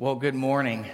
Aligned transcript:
Well, 0.00 0.14
good 0.14 0.36
morning. 0.36 0.86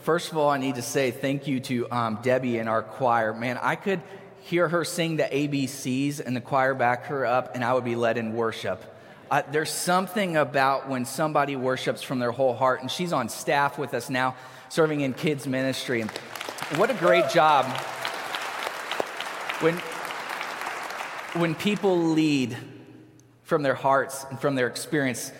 First 0.00 0.30
of 0.30 0.36
all, 0.36 0.50
I 0.50 0.58
need 0.58 0.74
to 0.74 0.82
say 0.82 1.10
thank 1.10 1.46
you 1.46 1.58
to 1.60 1.90
um, 1.90 2.18
Debbie 2.22 2.58
and 2.58 2.68
our 2.68 2.82
choir. 2.82 3.32
Man, 3.32 3.58
I 3.62 3.76
could 3.76 4.02
hear 4.42 4.68
her 4.68 4.84
sing 4.84 5.16
the 5.16 5.22
ABCs 5.22 6.20
and 6.20 6.36
the 6.36 6.42
choir 6.42 6.74
back 6.74 7.06
her 7.06 7.24
up, 7.24 7.54
and 7.54 7.64
I 7.64 7.72
would 7.72 7.86
be 7.86 7.96
led 7.96 8.18
in 8.18 8.34
worship. 8.34 8.84
Uh, 9.30 9.40
there's 9.52 9.70
something 9.70 10.36
about 10.36 10.90
when 10.90 11.06
somebody 11.06 11.56
worships 11.56 12.02
from 12.02 12.18
their 12.18 12.30
whole 12.30 12.52
heart, 12.52 12.82
and 12.82 12.90
she's 12.90 13.14
on 13.14 13.30
staff 13.30 13.78
with 13.78 13.94
us 13.94 14.10
now, 14.10 14.36
serving 14.68 15.00
in 15.00 15.14
kids' 15.14 15.46
ministry. 15.46 16.02
What 16.74 16.90
a 16.90 16.94
great 16.94 17.30
job. 17.30 17.64
When, 19.62 19.76
when 21.40 21.54
people 21.54 21.96
lead 21.96 22.54
from 23.44 23.62
their 23.62 23.74
hearts 23.74 24.26
and 24.28 24.38
from 24.38 24.56
their 24.56 24.66
experience, 24.66 25.32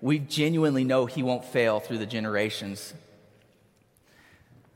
we 0.00 0.18
genuinely 0.18 0.84
know 0.84 1.06
He 1.06 1.22
won't 1.22 1.44
fail 1.44 1.80
through 1.80 1.98
the 1.98 2.06
generations. 2.06 2.94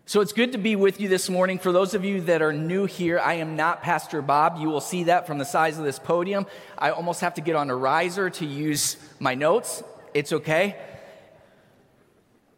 So 0.06 0.20
it's 0.20 0.34
good 0.34 0.52
to 0.52 0.58
be 0.58 0.76
with 0.76 1.00
you 1.00 1.08
this 1.08 1.30
morning. 1.30 1.58
For 1.58 1.72
those 1.72 1.94
of 1.94 2.04
you 2.04 2.20
that 2.22 2.42
are 2.42 2.52
new 2.52 2.84
here, 2.84 3.18
I 3.18 3.34
am 3.34 3.56
not 3.56 3.82
Pastor 3.82 4.20
Bob. 4.20 4.58
You 4.58 4.68
will 4.68 4.82
see 4.82 5.04
that 5.04 5.26
from 5.26 5.38
the 5.38 5.46
size 5.46 5.78
of 5.78 5.84
this 5.84 5.98
podium. 5.98 6.46
I 6.76 6.90
almost 6.90 7.22
have 7.22 7.34
to 7.34 7.40
get 7.40 7.56
on 7.56 7.70
a 7.70 7.76
riser 7.76 8.28
to 8.28 8.44
use 8.44 8.98
my 9.18 9.34
notes. 9.34 9.82
It's 10.12 10.30
okay. 10.30 10.76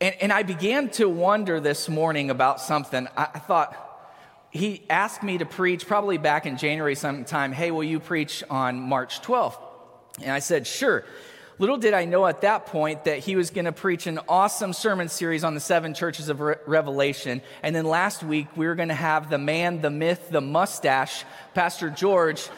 And, 0.00 0.16
and 0.20 0.32
I 0.32 0.42
began 0.42 0.90
to 0.90 1.08
wonder 1.08 1.60
this 1.60 1.88
morning 1.88 2.30
about 2.30 2.60
something. 2.60 3.06
I, 3.16 3.28
I 3.34 3.38
thought, 3.38 3.86
he 4.50 4.82
asked 4.90 5.22
me 5.22 5.38
to 5.38 5.46
preach 5.46 5.86
probably 5.86 6.18
back 6.18 6.46
in 6.46 6.56
January 6.56 6.94
sometime, 6.94 7.52
hey, 7.52 7.70
will 7.70 7.84
you 7.84 8.00
preach 8.00 8.42
on 8.50 8.80
March 8.80 9.20
12th? 9.22 9.58
And 10.22 10.32
I 10.32 10.38
said, 10.40 10.66
sure. 10.66 11.04
Little 11.58 11.78
did 11.78 11.94
I 11.94 12.04
know 12.04 12.26
at 12.26 12.42
that 12.42 12.66
point 12.66 13.04
that 13.04 13.20
he 13.20 13.34
was 13.34 13.48
going 13.48 13.64
to 13.64 13.72
preach 13.72 14.06
an 14.06 14.20
awesome 14.28 14.74
sermon 14.74 15.08
series 15.08 15.42
on 15.42 15.54
the 15.54 15.60
seven 15.60 15.94
churches 15.94 16.28
of 16.28 16.40
Re- 16.40 16.56
Revelation. 16.66 17.40
And 17.62 17.74
then 17.74 17.86
last 17.86 18.22
week, 18.22 18.48
we 18.56 18.66
were 18.66 18.74
going 18.74 18.90
to 18.90 18.94
have 18.94 19.30
the 19.30 19.38
man, 19.38 19.80
the 19.80 19.88
myth, 19.88 20.28
the 20.30 20.42
mustache, 20.42 21.24
Pastor 21.54 21.88
George, 21.88 22.50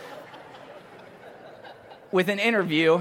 with 2.10 2.28
an 2.28 2.40
interview. 2.40 3.00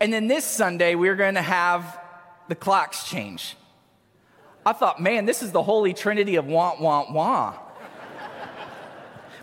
And 0.00 0.12
then 0.12 0.28
this 0.28 0.44
Sunday, 0.44 0.94
we 0.94 1.08
were 1.08 1.16
going 1.16 1.34
to 1.34 1.42
have 1.42 1.98
the 2.46 2.54
clocks 2.54 3.02
change. 3.08 3.56
I 4.64 4.74
thought, 4.74 5.02
man, 5.02 5.24
this 5.24 5.42
is 5.42 5.50
the 5.50 5.62
holy 5.62 5.92
trinity 5.92 6.36
of 6.36 6.46
wah, 6.46 6.76
wah, 6.80 7.12
wah. 7.12 7.54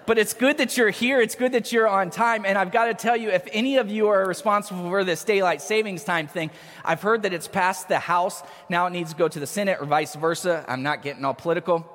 But 0.07 0.19
it's 0.19 0.33
good 0.33 0.59
that 0.59 0.77
you're 0.77 0.91
here. 0.91 1.19
It's 1.19 1.35
good 1.35 1.53
that 1.53 1.71
you're 1.71 1.87
on 1.87 2.11
time. 2.11 2.45
And 2.45 2.57
I've 2.57 2.71
got 2.71 2.85
to 2.85 2.93
tell 2.93 3.17
you, 3.17 3.29
if 3.29 3.47
any 3.51 3.77
of 3.77 3.89
you 3.89 4.07
are 4.07 4.27
responsible 4.27 4.87
for 4.89 5.03
this 5.03 5.23
daylight 5.23 5.61
savings 5.61 6.03
time 6.03 6.27
thing, 6.27 6.51
I've 6.83 7.01
heard 7.01 7.23
that 7.23 7.33
it's 7.33 7.47
passed 7.47 7.87
the 7.87 7.97
House. 7.99 8.43
Now 8.69 8.85
it 8.85 8.91
needs 8.91 9.11
to 9.11 9.17
go 9.17 9.27
to 9.27 9.39
the 9.39 9.47
Senate 9.47 9.77
or 9.79 9.85
vice 9.85 10.15
versa. 10.15 10.63
I'm 10.67 10.83
not 10.83 11.01
getting 11.01 11.25
all 11.25 11.33
political. 11.33 11.91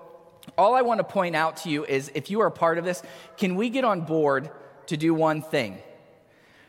All 0.58 0.75
I 0.75 0.83
want 0.83 0.98
to 0.98 1.05
point 1.05 1.36
out 1.36 1.58
to 1.58 1.70
you 1.70 1.84
is 1.84 2.11
if 2.14 2.31
you 2.31 2.41
are 2.41 2.47
a 2.47 2.53
part 2.53 2.78
of 2.78 2.84
this, 2.84 3.03
can 3.36 3.55
we 3.55 3.70
get 3.70 3.84
on 3.84 4.00
board 4.00 4.50
to 4.86 4.97
do 4.97 5.14
one 5.14 5.42
thing? 5.42 5.78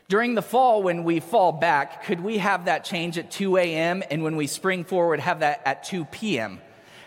During 0.08 0.34
the 0.34 0.42
fall, 0.42 0.82
when 0.82 1.04
we 1.04 1.20
fall 1.20 1.52
back, 1.52 2.04
could 2.04 2.20
we 2.20 2.38
have 2.38 2.66
that 2.66 2.84
change 2.84 3.18
at 3.18 3.30
2 3.30 3.56
a.m. 3.56 4.02
and 4.10 4.22
when 4.22 4.36
we 4.36 4.46
spring 4.46 4.84
forward, 4.84 5.20
have 5.20 5.40
that 5.40 5.62
at 5.64 5.84
2 5.84 6.04
p.m.? 6.04 6.60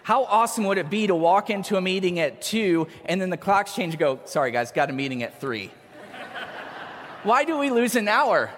How 0.06 0.26
awesome 0.26 0.66
would 0.66 0.78
it 0.78 0.92
be 0.92 1.08
to 1.08 1.16
walk 1.16 1.50
into 1.50 1.78
a 1.78 1.82
meeting 1.82 2.20
at 2.20 2.40
2 2.40 2.86
and 3.06 3.20
then 3.20 3.32
the 3.32 3.38
clocks 3.38 3.74
change 3.74 3.96
and 3.96 4.00
go, 4.00 4.20
sorry 4.26 4.52
guys, 4.52 4.72
got 4.72 4.92
a 4.92 4.94
meeting 4.94 5.24
at 5.24 5.42
3? 5.42 5.72
Why 7.24 7.44
do 7.44 7.58
we 7.58 7.72
lose 7.72 7.96
an 7.96 8.08
hour 8.08 8.52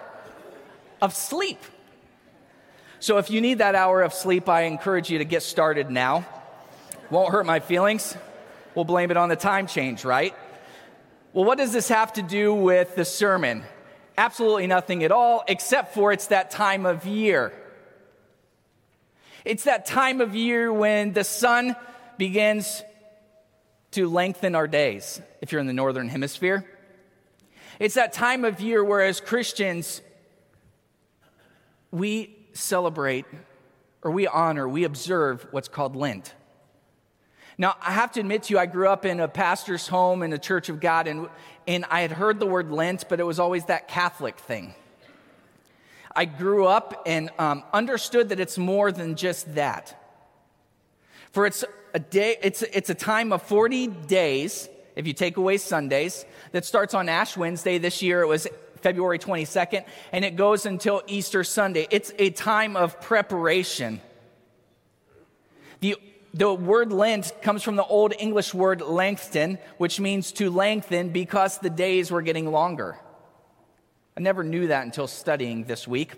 of 1.00 1.14
sleep? 1.14 1.58
So 3.00 3.16
if 3.16 3.30
you 3.30 3.40
need 3.40 3.58
that 3.58 3.74
hour 3.74 4.02
of 4.02 4.12
sleep, 4.12 4.46
I 4.46 4.64
encourage 4.64 5.08
you 5.08 5.16
to 5.20 5.24
get 5.24 5.42
started 5.42 5.90
now. 5.90 6.26
Won't 7.08 7.32
hurt 7.32 7.46
my 7.46 7.60
feelings. 7.60 8.14
We'll 8.74 8.84
blame 8.84 9.10
it 9.10 9.16
on 9.16 9.30
the 9.30 9.36
time 9.36 9.66
change, 9.66 10.04
right? 10.04 10.34
Well, 11.32 11.46
what 11.46 11.56
does 11.56 11.72
this 11.72 11.88
have 11.88 12.12
to 12.12 12.22
do 12.22 12.52
with 12.52 12.94
the 12.94 13.06
sermon? 13.06 13.64
Absolutely 14.18 14.66
nothing 14.66 15.02
at 15.02 15.12
all, 15.12 15.44
except 15.48 15.94
for 15.94 16.12
it's 16.12 16.26
that 16.26 16.50
time 16.50 16.84
of 16.84 17.06
year. 17.06 17.54
It's 19.44 19.64
that 19.64 19.86
time 19.86 20.20
of 20.20 20.34
year 20.34 20.72
when 20.72 21.12
the 21.12 21.24
sun 21.24 21.76
begins 22.16 22.82
to 23.92 24.08
lengthen 24.08 24.54
our 24.54 24.66
days, 24.66 25.20
if 25.40 25.52
you're 25.52 25.60
in 25.60 25.66
the 25.66 25.72
northern 25.72 26.08
hemisphere. 26.08 26.68
It's 27.78 27.94
that 27.94 28.12
time 28.12 28.44
of 28.44 28.60
year 28.60 28.82
where, 28.82 29.02
as 29.02 29.20
Christians, 29.20 30.02
we 31.90 32.36
celebrate 32.52 33.24
or 34.02 34.10
we 34.10 34.26
honor, 34.26 34.68
we 34.68 34.84
observe 34.84 35.46
what's 35.50 35.68
called 35.68 35.96
Lent. 35.96 36.34
Now, 37.56 37.76
I 37.80 37.92
have 37.92 38.12
to 38.12 38.20
admit 38.20 38.44
to 38.44 38.54
you, 38.54 38.58
I 38.58 38.66
grew 38.66 38.88
up 38.88 39.04
in 39.04 39.18
a 39.18 39.26
pastor's 39.26 39.88
home 39.88 40.22
in 40.22 40.30
the 40.30 40.38
Church 40.38 40.68
of 40.68 40.80
God, 40.80 41.08
and, 41.08 41.28
and 41.66 41.84
I 41.90 42.02
had 42.02 42.12
heard 42.12 42.38
the 42.38 42.46
word 42.46 42.70
Lent, 42.70 43.08
but 43.08 43.18
it 43.18 43.24
was 43.24 43.40
always 43.40 43.64
that 43.64 43.88
Catholic 43.88 44.38
thing. 44.38 44.74
I 46.14 46.24
grew 46.24 46.66
up 46.66 47.02
and 47.06 47.30
um, 47.38 47.62
understood 47.72 48.30
that 48.30 48.40
it's 48.40 48.58
more 48.58 48.92
than 48.92 49.16
just 49.16 49.54
that. 49.54 49.94
For 51.32 51.46
it's 51.46 51.64
a 51.94 51.98
day, 51.98 52.36
it's, 52.42 52.62
it's 52.62 52.90
a 52.90 52.94
time 52.94 53.32
of 53.32 53.42
40 53.42 53.86
days, 53.86 54.68
if 54.96 55.06
you 55.06 55.12
take 55.12 55.36
away 55.36 55.58
Sundays, 55.58 56.24
that 56.52 56.64
starts 56.64 56.94
on 56.94 57.08
Ash 57.08 57.36
Wednesday. 57.36 57.78
This 57.78 58.02
year 58.02 58.22
it 58.22 58.26
was 58.26 58.46
February 58.80 59.18
22nd, 59.18 59.84
and 60.12 60.24
it 60.24 60.36
goes 60.36 60.66
until 60.66 61.02
Easter 61.06 61.44
Sunday. 61.44 61.86
It's 61.90 62.12
a 62.18 62.30
time 62.30 62.76
of 62.76 63.00
preparation. 63.00 64.00
The, 65.80 65.96
the 66.34 66.52
word 66.52 66.92
Lent 66.92 67.32
comes 67.42 67.62
from 67.62 67.76
the 67.76 67.84
Old 67.84 68.14
English 68.18 68.54
word 68.54 68.80
lengthen, 68.80 69.58
which 69.76 70.00
means 70.00 70.32
to 70.32 70.50
lengthen 70.50 71.10
because 71.10 71.58
the 71.58 71.70
days 71.70 72.10
were 72.10 72.22
getting 72.22 72.50
longer. 72.50 72.98
I 74.18 74.20
never 74.20 74.42
knew 74.42 74.66
that 74.66 74.82
until 74.82 75.06
studying 75.06 75.62
this 75.62 75.86
week. 75.86 76.14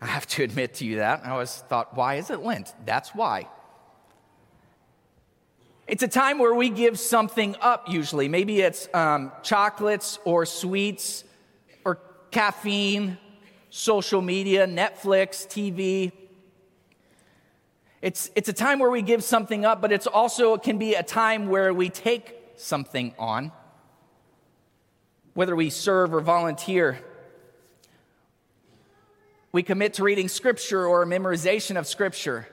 I 0.00 0.06
have 0.06 0.26
to 0.26 0.42
admit 0.48 0.74
to 0.74 0.84
you 0.84 0.96
that. 0.96 1.24
I 1.24 1.30
always 1.30 1.54
thought, 1.54 1.96
why 1.96 2.16
is 2.16 2.30
it 2.30 2.40
Lent? 2.40 2.74
That's 2.84 3.14
why. 3.14 3.46
It's 5.86 6.02
a 6.02 6.08
time 6.08 6.40
where 6.40 6.52
we 6.52 6.68
give 6.68 6.98
something 6.98 7.54
up, 7.60 7.88
usually. 7.88 8.26
Maybe 8.26 8.60
it's 8.60 8.88
um, 8.92 9.30
chocolates 9.44 10.18
or 10.24 10.44
sweets 10.46 11.22
or 11.84 12.00
caffeine, 12.32 13.18
social 13.70 14.20
media, 14.20 14.66
Netflix, 14.66 15.46
TV. 15.46 16.10
It's, 18.02 18.32
it's 18.34 18.48
a 18.48 18.52
time 18.52 18.80
where 18.80 18.90
we 18.90 19.02
give 19.02 19.22
something 19.22 19.64
up, 19.64 19.80
but 19.80 19.92
it's 19.92 20.08
also 20.08 20.54
it 20.54 20.64
can 20.64 20.76
be 20.76 20.94
a 20.94 21.04
time 21.04 21.46
where 21.46 21.72
we 21.72 21.88
take 21.88 22.34
something 22.56 23.14
on 23.16 23.52
whether 25.36 25.54
we 25.54 25.68
serve 25.68 26.14
or 26.14 26.20
volunteer. 26.22 26.98
We 29.52 29.62
commit 29.62 29.92
to 29.94 30.02
reading 30.02 30.28
scripture 30.28 30.86
or 30.86 31.04
memorization 31.04 31.78
of 31.78 31.86
scripture. 31.86 32.48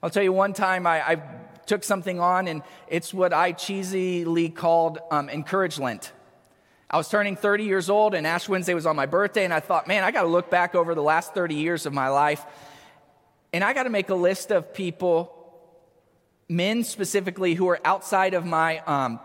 I'll 0.00 0.08
tell 0.08 0.22
you 0.22 0.32
one 0.32 0.52
time 0.52 0.86
I, 0.86 1.02
I 1.02 1.22
took 1.66 1.82
something 1.82 2.20
on, 2.20 2.46
and 2.46 2.62
it's 2.86 3.12
what 3.12 3.32
I 3.32 3.50
cheesily 3.50 4.54
called 4.54 5.00
um, 5.10 5.28
Encourage 5.28 5.80
Lent. 5.80 6.12
I 6.88 6.96
was 6.96 7.08
turning 7.08 7.34
30 7.34 7.64
years 7.64 7.90
old, 7.90 8.14
and 8.14 8.24
Ash 8.24 8.48
Wednesday 8.48 8.74
was 8.74 8.86
on 8.86 8.94
my 8.94 9.06
birthday, 9.06 9.44
and 9.44 9.52
I 9.52 9.58
thought, 9.58 9.88
man, 9.88 10.04
I 10.04 10.12
got 10.12 10.22
to 10.22 10.28
look 10.28 10.50
back 10.50 10.76
over 10.76 10.94
the 10.94 11.02
last 11.02 11.34
30 11.34 11.56
years 11.56 11.86
of 11.86 11.92
my 11.92 12.08
life, 12.08 12.46
and 13.52 13.64
I 13.64 13.72
got 13.72 13.82
to 13.82 13.90
make 13.90 14.10
a 14.10 14.14
list 14.14 14.52
of 14.52 14.74
people, 14.74 15.34
men 16.48 16.84
specifically, 16.84 17.54
who 17.54 17.68
are 17.68 17.80
outside 17.84 18.34
of 18.34 18.46
my 18.46 18.78
um, 18.86 19.18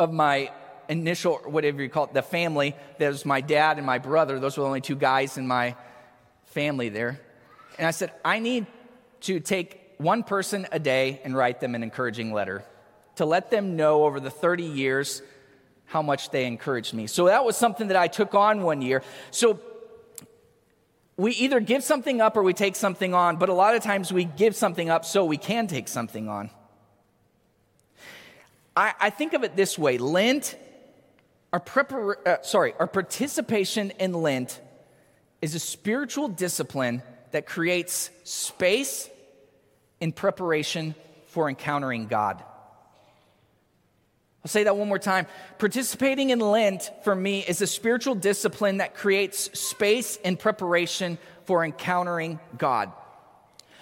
of 0.00 0.12
my 0.12 0.50
initial, 0.88 1.36
whatever 1.44 1.82
you 1.82 1.88
call 1.88 2.04
it, 2.04 2.14
the 2.14 2.22
family. 2.22 2.74
There's 2.98 3.24
my 3.24 3.40
dad 3.40 3.78
and 3.78 3.86
my 3.86 3.98
brother. 3.98 4.38
Those 4.38 4.56
were 4.56 4.62
the 4.62 4.68
only 4.68 4.80
two 4.80 4.96
guys 4.96 5.38
in 5.38 5.46
my 5.46 5.74
family 6.46 6.88
there. 6.88 7.20
And 7.78 7.86
I 7.86 7.90
said, 7.90 8.12
I 8.24 8.38
need 8.38 8.66
to 9.22 9.40
take 9.40 9.94
one 9.98 10.22
person 10.22 10.66
a 10.72 10.78
day 10.78 11.20
and 11.24 11.36
write 11.36 11.60
them 11.60 11.74
an 11.74 11.82
encouraging 11.82 12.32
letter 12.32 12.64
to 13.16 13.24
let 13.24 13.50
them 13.50 13.76
know 13.76 14.04
over 14.04 14.20
the 14.20 14.30
30 14.30 14.64
years 14.64 15.22
how 15.86 16.02
much 16.02 16.30
they 16.30 16.46
encouraged 16.46 16.94
me. 16.94 17.06
So 17.06 17.26
that 17.26 17.44
was 17.44 17.56
something 17.56 17.88
that 17.88 17.96
I 17.96 18.08
took 18.08 18.34
on 18.34 18.62
one 18.62 18.82
year. 18.82 19.02
So 19.30 19.60
we 21.16 21.32
either 21.32 21.60
give 21.60 21.82
something 21.82 22.20
up 22.20 22.36
or 22.36 22.42
we 22.42 22.52
take 22.52 22.76
something 22.76 23.14
on, 23.14 23.36
but 23.36 23.48
a 23.48 23.54
lot 23.54 23.74
of 23.74 23.82
times 23.82 24.12
we 24.12 24.24
give 24.24 24.54
something 24.54 24.90
up 24.90 25.04
so 25.04 25.24
we 25.24 25.38
can 25.38 25.66
take 25.66 25.88
something 25.88 26.28
on. 26.28 26.50
I, 28.76 28.92
I 29.00 29.10
think 29.10 29.32
of 29.32 29.42
it 29.42 29.56
this 29.56 29.78
way 29.78 29.96
Lent 29.96 30.56
our, 31.52 31.60
prepar- 31.60 32.26
uh, 32.26 32.42
sorry, 32.42 32.74
our 32.78 32.86
participation 32.86 33.90
in 33.98 34.12
Lent 34.12 34.60
is 35.40 35.54
a 35.54 35.58
spiritual 35.58 36.28
discipline 36.28 37.02
that 37.32 37.46
creates 37.46 38.10
space 38.24 39.08
in 40.00 40.12
preparation 40.12 40.94
for 41.26 41.48
encountering 41.48 42.06
God. 42.06 42.42
I'll 44.44 44.48
say 44.48 44.64
that 44.64 44.76
one 44.76 44.88
more 44.88 44.98
time. 44.98 45.26
Participating 45.58 46.30
in 46.30 46.38
Lent 46.38 46.92
for 47.02 47.14
me 47.14 47.40
is 47.40 47.62
a 47.62 47.66
spiritual 47.66 48.14
discipline 48.14 48.76
that 48.76 48.94
creates 48.94 49.58
space 49.58 50.16
in 50.16 50.36
preparation 50.36 51.18
for 51.46 51.64
encountering 51.64 52.38
God. 52.56 52.92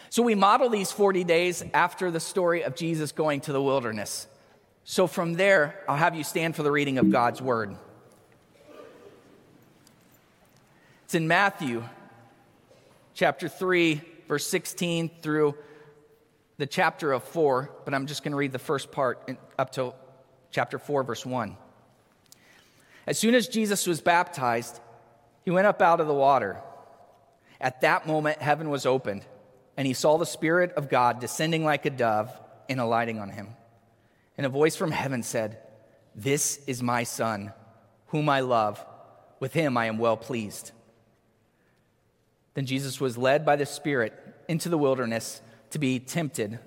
So 0.08 0.22
we 0.22 0.34
model 0.34 0.70
these 0.70 0.90
40 0.90 1.24
days 1.24 1.62
after 1.74 2.10
the 2.10 2.20
story 2.20 2.62
of 2.62 2.76
Jesus 2.76 3.12
going 3.12 3.42
to 3.42 3.52
the 3.52 3.60
wilderness. 3.60 4.26
So 4.84 5.06
from 5.06 5.32
there, 5.32 5.80
I'll 5.88 5.96
have 5.96 6.14
you 6.14 6.22
stand 6.22 6.54
for 6.54 6.62
the 6.62 6.70
reading 6.70 6.98
of 6.98 7.10
God's 7.10 7.40
word. 7.40 7.74
It's 11.04 11.14
in 11.14 11.26
Matthew 11.26 11.82
chapter 13.14 13.48
3, 13.48 14.02
verse 14.28 14.46
16 14.46 15.10
through 15.22 15.54
the 16.58 16.66
chapter 16.66 17.12
of 17.12 17.24
4, 17.24 17.70
but 17.86 17.94
I'm 17.94 18.06
just 18.06 18.22
going 18.22 18.32
to 18.32 18.36
read 18.36 18.52
the 18.52 18.58
first 18.58 18.92
part 18.92 19.26
up 19.58 19.72
to 19.72 19.94
chapter 20.50 20.78
4, 20.78 21.02
verse 21.02 21.24
1. 21.24 21.56
As 23.06 23.18
soon 23.18 23.34
as 23.34 23.48
Jesus 23.48 23.86
was 23.86 24.02
baptized, 24.02 24.80
he 25.46 25.50
went 25.50 25.66
up 25.66 25.80
out 25.80 26.00
of 26.00 26.06
the 26.06 26.14
water. 26.14 26.60
At 27.58 27.80
that 27.80 28.06
moment, 28.06 28.42
heaven 28.42 28.68
was 28.68 28.84
opened 28.84 29.24
and 29.78 29.86
he 29.86 29.94
saw 29.94 30.18
the 30.18 30.26
Spirit 30.26 30.72
of 30.72 30.90
God 30.90 31.20
descending 31.20 31.64
like 31.64 31.86
a 31.86 31.90
dove 31.90 32.30
and 32.68 32.80
alighting 32.80 33.18
on 33.18 33.30
him. 33.30 33.48
And 34.36 34.46
a 34.46 34.50
voice 34.50 34.76
from 34.76 34.90
heaven 34.90 35.22
said, 35.22 35.58
This 36.14 36.58
is 36.66 36.82
my 36.82 37.04
Son, 37.04 37.52
whom 38.08 38.28
I 38.28 38.40
love. 38.40 38.84
With 39.40 39.52
him 39.52 39.76
I 39.76 39.86
am 39.86 39.98
well 39.98 40.16
pleased. 40.16 40.72
Then 42.54 42.66
Jesus 42.66 43.00
was 43.00 43.18
led 43.18 43.44
by 43.44 43.56
the 43.56 43.66
Spirit 43.66 44.12
into 44.48 44.68
the 44.68 44.78
wilderness 44.78 45.40
to 45.70 45.78
be 45.78 45.98
tempted 45.98 46.58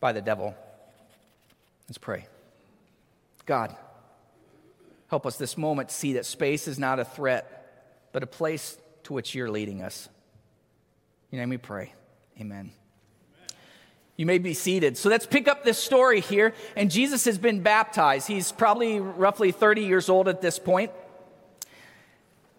by 0.00 0.12
the 0.12 0.22
devil. 0.22 0.54
Let's 1.88 1.98
pray. 1.98 2.26
God, 3.44 3.76
help 5.08 5.26
us 5.26 5.36
this 5.36 5.56
moment 5.56 5.90
see 5.90 6.14
that 6.14 6.26
space 6.26 6.66
is 6.68 6.78
not 6.78 6.98
a 6.98 7.04
threat, 7.04 8.08
but 8.12 8.22
a 8.22 8.26
place 8.26 8.76
to 9.04 9.12
which 9.12 9.34
you're 9.34 9.50
leading 9.50 9.82
us. 9.82 10.08
In 11.30 11.36
your 11.36 11.42
name 11.42 11.50
we 11.50 11.58
pray. 11.58 11.92
Amen. 12.40 12.72
You 14.16 14.24
may 14.26 14.38
be 14.38 14.54
seated. 14.54 14.96
So 14.96 15.10
let's 15.10 15.26
pick 15.26 15.46
up 15.46 15.62
this 15.62 15.78
story 15.78 16.20
here. 16.20 16.54
And 16.74 16.90
Jesus 16.90 17.24
has 17.26 17.36
been 17.36 17.62
baptized. 17.62 18.26
He's 18.26 18.50
probably 18.50 18.98
roughly 18.98 19.52
30 19.52 19.82
years 19.82 20.08
old 20.08 20.26
at 20.28 20.40
this 20.40 20.58
point. 20.58 20.90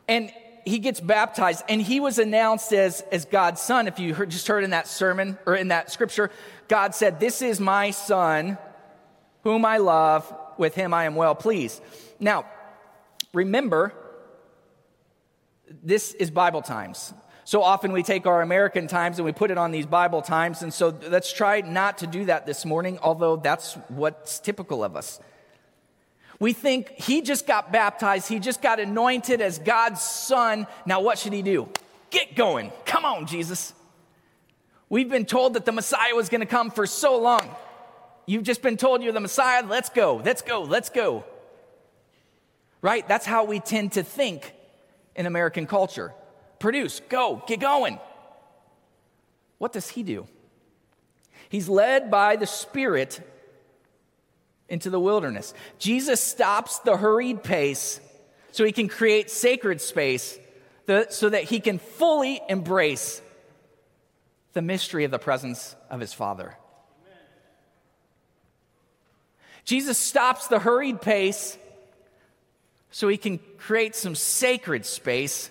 And 0.08 0.32
he 0.68 0.80
gets 0.80 1.00
baptized, 1.00 1.64
and 1.70 1.82
he 1.82 2.02
was 2.02 2.20
announced 2.20 2.74
as, 2.74 3.02
as 3.12 3.24
God's 3.24 3.62
son. 3.62 3.88
If 3.88 4.00
you 4.00 4.14
heard, 4.14 4.30
just 4.30 4.48
heard 4.48 4.66
in 4.66 4.72
that 4.72 4.88
sermon 4.88 5.38
or 5.46 5.56
in 5.56 5.70
that 5.70 5.92
scripture, 5.92 6.30
God 6.68 6.94
said, 6.94 7.20
This 7.20 7.42
is 7.42 7.60
my 7.60 7.92
son, 7.92 8.58
whom 9.44 9.66
I 9.66 9.78
love. 9.78 10.32
With 10.58 10.76
him 10.76 10.94
I 10.94 11.06
am 11.06 11.16
well 11.16 11.36
pleased. 11.36 11.82
Now, 12.20 12.46
remember, 13.34 13.94
this 15.84 16.14
is 16.14 16.32
Bible 16.32 16.62
times. 16.62 17.14
So 17.48 17.64
often 17.64 17.94
we 17.94 18.04
take 18.04 18.28
our 18.28 18.42
American 18.42 18.88
times 18.90 19.20
and 19.20 19.26
we 19.26 19.32
put 19.32 19.52
it 19.52 19.58
on 19.58 19.72
these 19.72 19.86
Bible 19.86 20.22
times. 20.22 20.64
And 20.64 20.74
so 20.74 20.94
let's 21.08 21.32
try 21.32 21.62
not 21.62 22.00
to 22.00 22.08
do 22.08 22.26
that 22.26 22.46
this 22.46 22.66
morning, 22.66 23.00
although 23.02 23.38
that's 23.38 23.76
what's 23.88 24.40
typical 24.40 24.84
of 24.84 24.98
us. 24.98 25.22
We 26.42 26.52
think 26.52 26.90
he 26.90 27.22
just 27.22 27.48
got 27.48 27.72
baptized, 27.72 28.28
he 28.28 28.40
just 28.40 28.62
got 28.62 28.82
anointed 28.82 29.40
as 29.40 29.60
God's 29.60 30.02
son. 30.02 30.68
Now, 30.86 31.00
what 31.00 31.20
should 31.20 31.32
he 31.32 31.42
do? 31.42 31.70
Get 32.10 32.36
going. 32.36 32.74
Come 32.84 33.06
on, 33.06 33.28
Jesus. 33.28 33.72
We've 34.90 35.10
been 35.10 35.26
told 35.26 35.54
that 35.54 35.64
the 35.64 35.72
Messiah 35.72 36.16
was 36.16 36.28
going 36.28 36.42
to 36.42 36.48
come 36.48 36.70
for 36.70 36.86
so 36.86 37.18
long. 37.18 37.50
You've 38.26 38.44
just 38.44 38.62
been 38.62 38.76
told 38.76 39.02
you're 39.02 39.14
the 39.14 39.22
Messiah. 39.22 39.66
Let's 39.66 39.88
go, 39.88 40.18
let's 40.18 40.42
go, 40.42 40.64
let's 40.64 40.90
go. 40.90 41.24
Right? 42.82 43.08
That's 43.08 43.26
how 43.26 43.46
we 43.46 43.62
tend 43.62 43.94
to 43.94 44.04
think 44.04 44.54
in 45.16 45.26
American 45.26 45.66
culture 45.66 46.14
produce, 46.60 47.02
go, 47.10 47.42
get 47.48 47.60
going. 47.60 48.00
What 49.58 49.74
does 49.74 49.90
he 49.90 50.04
do? 50.04 50.28
He's 51.50 51.70
led 51.70 52.12
by 52.12 52.36
the 52.36 52.46
Spirit 52.46 53.22
into 54.70 54.90
the 54.90 55.00
wilderness. 55.00 55.54
Jesus 55.80 56.22
stops 56.22 56.80
the 56.80 56.98
hurried 56.98 57.44
pace 57.44 58.00
so 58.52 58.66
he 58.66 58.72
can 58.72 58.88
create 58.88 59.30
sacred 59.30 59.82
space 59.82 60.38
so 61.10 61.30
that 61.30 61.44
he 61.44 61.60
can 61.60 61.80
fully 61.80 62.42
embrace 62.50 63.22
the 64.54 64.62
mystery 64.62 65.04
of 65.04 65.12
the 65.12 65.20
presence 65.20 65.76
of 65.90 66.00
his 66.00 66.14
Father. 66.14 66.56
Jesus 69.64 69.98
stops 69.98 70.48
the 70.48 70.60
hurried 70.60 71.02
pace 71.02 71.58
so 72.90 73.08
he 73.08 73.18
can 73.18 73.40
create 73.58 73.96
some 73.96 74.16
sacred 74.16 74.86
space 74.86 75.50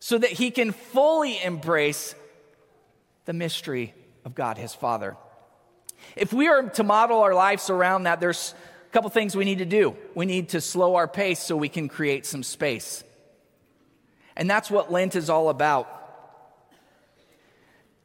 so 0.00 0.18
that 0.18 0.30
he 0.30 0.50
can 0.50 0.72
fully 0.72 1.42
embrace 1.42 2.14
the 3.24 3.32
mystery 3.32 3.94
of 4.24 4.34
God, 4.34 4.58
his 4.58 4.74
Father. 4.74 5.16
If 6.16 6.32
we 6.32 6.48
are 6.48 6.62
to 6.62 6.84
model 6.84 7.20
our 7.20 7.34
lives 7.34 7.70
around 7.70 8.04
that, 8.04 8.20
there's 8.20 8.54
a 8.86 8.90
couple 8.92 9.10
things 9.10 9.36
we 9.36 9.44
need 9.44 9.58
to 9.58 9.66
do. 9.66 9.96
We 10.14 10.26
need 10.26 10.50
to 10.50 10.60
slow 10.60 10.94
our 10.94 11.08
pace 11.08 11.40
so 11.40 11.56
we 11.56 11.68
can 11.68 11.88
create 11.88 12.26
some 12.26 12.42
space. 12.42 13.04
And 14.36 14.48
that's 14.48 14.70
what 14.70 14.92
Lent 14.92 15.16
is 15.16 15.28
all 15.28 15.48
about. 15.48 15.94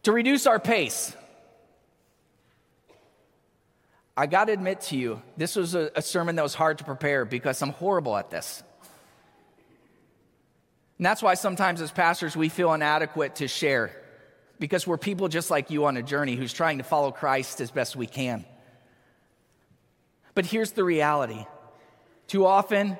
To 0.03 0.11
reduce 0.11 0.47
our 0.47 0.59
pace. 0.59 1.15
I 4.17 4.25
got 4.25 4.45
to 4.45 4.51
admit 4.53 4.81
to 4.81 4.97
you, 4.97 5.21
this 5.37 5.55
was 5.55 5.73
a, 5.75 5.91
a 5.95 6.01
sermon 6.01 6.35
that 6.35 6.43
was 6.43 6.53
hard 6.53 6.79
to 6.79 6.83
prepare 6.83 7.25
because 7.25 7.61
I'm 7.61 7.69
horrible 7.69 8.15
at 8.17 8.29
this. 8.29 8.63
And 10.97 11.05
that's 11.05 11.21
why 11.21 11.33
sometimes 11.33 11.81
as 11.81 11.91
pastors 11.91 12.35
we 12.35 12.49
feel 12.49 12.73
inadequate 12.73 13.35
to 13.35 13.47
share 13.47 13.91
because 14.59 14.87
we're 14.87 14.97
people 14.97 15.27
just 15.27 15.49
like 15.49 15.71
you 15.71 15.85
on 15.85 15.97
a 15.97 16.03
journey 16.03 16.35
who's 16.35 16.53
trying 16.53 16.77
to 16.77 16.83
follow 16.83 17.11
Christ 17.11 17.59
as 17.59 17.71
best 17.71 17.95
we 17.95 18.07
can. 18.07 18.45
But 20.35 20.45
here's 20.45 20.71
the 20.71 20.83
reality 20.83 21.45
too 22.27 22.45
often 22.45 22.97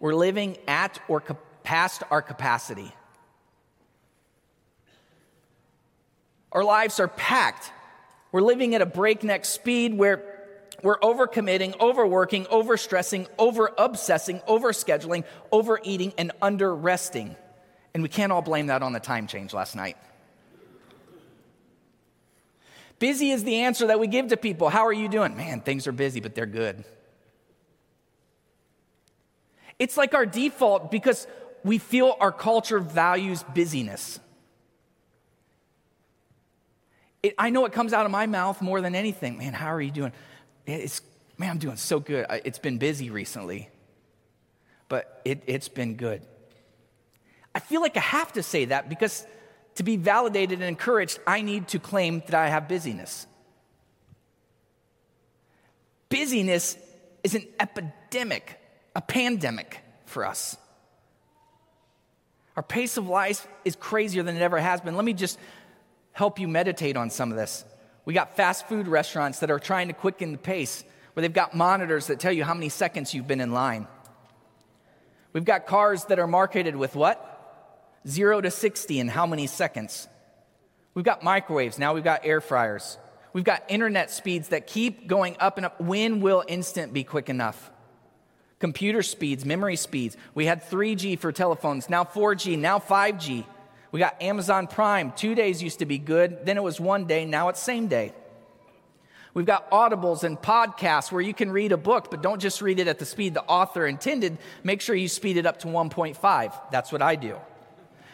we're 0.00 0.14
living 0.14 0.56
at 0.66 1.00
or 1.08 1.20
past 1.62 2.02
our 2.10 2.22
capacity. 2.22 2.92
Our 6.52 6.64
lives 6.64 6.98
are 6.98 7.08
packed. 7.08 7.72
We're 8.32 8.42
living 8.42 8.74
at 8.74 8.82
a 8.82 8.86
breakneck 8.86 9.44
speed 9.44 9.96
where 9.96 10.27
we're 10.82 10.98
overcommitting, 11.00 11.78
overworking, 11.80 12.44
overstressing, 12.46 13.26
over 13.38 13.72
obsessing, 13.76 14.40
overscheduling, 14.48 15.24
overeating, 15.50 16.12
and 16.16 16.32
under 16.40 16.74
resting. 16.74 17.36
And 17.94 18.02
we 18.02 18.08
can't 18.08 18.30
all 18.30 18.42
blame 18.42 18.68
that 18.68 18.82
on 18.82 18.92
the 18.92 19.00
time 19.00 19.26
change 19.26 19.52
last 19.52 19.74
night. 19.74 19.96
Busy 22.98 23.30
is 23.30 23.44
the 23.44 23.56
answer 23.56 23.88
that 23.88 24.00
we 24.00 24.06
give 24.06 24.28
to 24.28 24.36
people. 24.36 24.68
How 24.68 24.86
are 24.86 24.92
you 24.92 25.08
doing? 25.08 25.36
Man, 25.36 25.60
things 25.60 25.86
are 25.86 25.92
busy, 25.92 26.20
but 26.20 26.34
they're 26.34 26.46
good. 26.46 26.84
It's 29.78 29.96
like 29.96 30.14
our 30.14 30.26
default 30.26 30.90
because 30.90 31.26
we 31.62 31.78
feel 31.78 32.16
our 32.20 32.32
culture 32.32 32.80
values 32.80 33.44
busyness. 33.54 34.18
It, 37.22 37.34
I 37.38 37.50
know 37.50 37.64
it 37.64 37.72
comes 37.72 37.92
out 37.92 38.04
of 38.04 38.12
my 38.12 38.26
mouth 38.26 38.60
more 38.62 38.80
than 38.80 38.94
anything. 38.94 39.38
Man, 39.38 39.52
how 39.52 39.72
are 39.72 39.80
you 39.80 39.90
doing? 39.90 40.12
It's, 40.68 41.00
man, 41.38 41.50
I'm 41.50 41.58
doing 41.58 41.76
so 41.76 41.98
good. 41.98 42.26
It's 42.44 42.58
been 42.58 42.76
busy 42.76 43.08
recently, 43.08 43.70
but 44.88 45.22
it, 45.24 45.42
it's 45.46 45.68
been 45.68 45.96
good. 45.96 46.22
I 47.54 47.60
feel 47.60 47.80
like 47.80 47.96
I 47.96 48.00
have 48.00 48.34
to 48.34 48.42
say 48.42 48.66
that 48.66 48.88
because 48.88 49.26
to 49.76 49.82
be 49.82 49.96
validated 49.96 50.58
and 50.60 50.68
encouraged, 50.68 51.18
I 51.26 51.40
need 51.40 51.68
to 51.68 51.78
claim 51.78 52.22
that 52.26 52.34
I 52.34 52.48
have 52.48 52.68
busyness. 52.68 53.26
Busyness 56.10 56.76
is 57.24 57.34
an 57.34 57.46
epidemic, 57.58 58.60
a 58.94 59.00
pandemic 59.00 59.80
for 60.04 60.26
us. 60.26 60.56
Our 62.56 62.62
pace 62.62 62.96
of 62.98 63.08
life 63.08 63.46
is 63.64 63.74
crazier 63.74 64.22
than 64.22 64.36
it 64.36 64.42
ever 64.42 64.58
has 64.58 64.80
been. 64.82 64.96
Let 64.96 65.04
me 65.04 65.14
just 65.14 65.38
help 66.12 66.38
you 66.38 66.48
meditate 66.48 66.96
on 66.96 67.08
some 67.08 67.30
of 67.30 67.38
this. 67.38 67.64
We 68.08 68.14
got 68.14 68.36
fast 68.36 68.66
food 68.68 68.88
restaurants 68.88 69.40
that 69.40 69.50
are 69.50 69.58
trying 69.58 69.88
to 69.88 69.92
quicken 69.92 70.32
the 70.32 70.38
pace, 70.38 70.82
where 71.12 71.20
they've 71.20 71.30
got 71.30 71.54
monitors 71.54 72.06
that 72.06 72.18
tell 72.18 72.32
you 72.32 72.42
how 72.42 72.54
many 72.54 72.70
seconds 72.70 73.12
you've 73.12 73.28
been 73.28 73.42
in 73.42 73.52
line. 73.52 73.86
We've 75.34 75.44
got 75.44 75.66
cars 75.66 76.06
that 76.06 76.18
are 76.18 76.26
marketed 76.26 76.74
with 76.74 76.96
what? 76.96 78.00
Zero 78.08 78.40
to 78.40 78.50
60 78.50 78.98
in 78.98 79.08
how 79.08 79.26
many 79.26 79.46
seconds? 79.46 80.08
We've 80.94 81.04
got 81.04 81.22
microwaves, 81.22 81.78
now 81.78 81.92
we've 81.92 82.02
got 82.02 82.24
air 82.24 82.40
fryers. 82.40 82.96
We've 83.34 83.44
got 83.44 83.62
internet 83.68 84.10
speeds 84.10 84.48
that 84.48 84.66
keep 84.66 85.06
going 85.06 85.36
up 85.38 85.58
and 85.58 85.66
up. 85.66 85.78
When 85.78 86.22
will 86.22 86.42
instant 86.48 86.94
be 86.94 87.04
quick 87.04 87.28
enough? 87.28 87.70
Computer 88.58 89.02
speeds, 89.02 89.44
memory 89.44 89.76
speeds. 89.76 90.16
We 90.34 90.46
had 90.46 90.64
3G 90.64 91.18
for 91.18 91.30
telephones, 91.30 91.90
now 91.90 92.04
4G, 92.04 92.58
now 92.58 92.78
5G. 92.78 93.44
We 93.90 94.00
got 94.00 94.20
Amazon 94.22 94.66
Prime. 94.66 95.12
Two 95.12 95.34
days 95.34 95.62
used 95.62 95.78
to 95.78 95.86
be 95.86 95.98
good, 95.98 96.44
then 96.44 96.56
it 96.56 96.62
was 96.62 96.80
one 96.80 97.06
day, 97.06 97.24
now 97.24 97.48
it's 97.48 97.60
same 97.60 97.88
day. 97.88 98.12
We've 99.34 99.46
got 99.46 99.70
audibles 99.70 100.24
and 100.24 100.40
podcasts 100.40 101.12
where 101.12 101.20
you 101.20 101.32
can 101.32 101.50
read 101.50 101.72
a 101.72 101.76
book, 101.76 102.10
but 102.10 102.22
don't 102.22 102.40
just 102.40 102.60
read 102.60 102.80
it 102.80 102.88
at 102.88 102.98
the 102.98 103.04
speed 103.06 103.34
the 103.34 103.44
author 103.44 103.86
intended. 103.86 104.38
Make 104.64 104.80
sure 104.80 104.94
you 104.94 105.08
speed 105.08 105.36
it 105.36 105.46
up 105.46 105.58
to 105.60 105.68
1.5. 105.68 106.52
That's 106.70 106.90
what 106.90 107.02
I 107.02 107.14
do. 107.14 107.36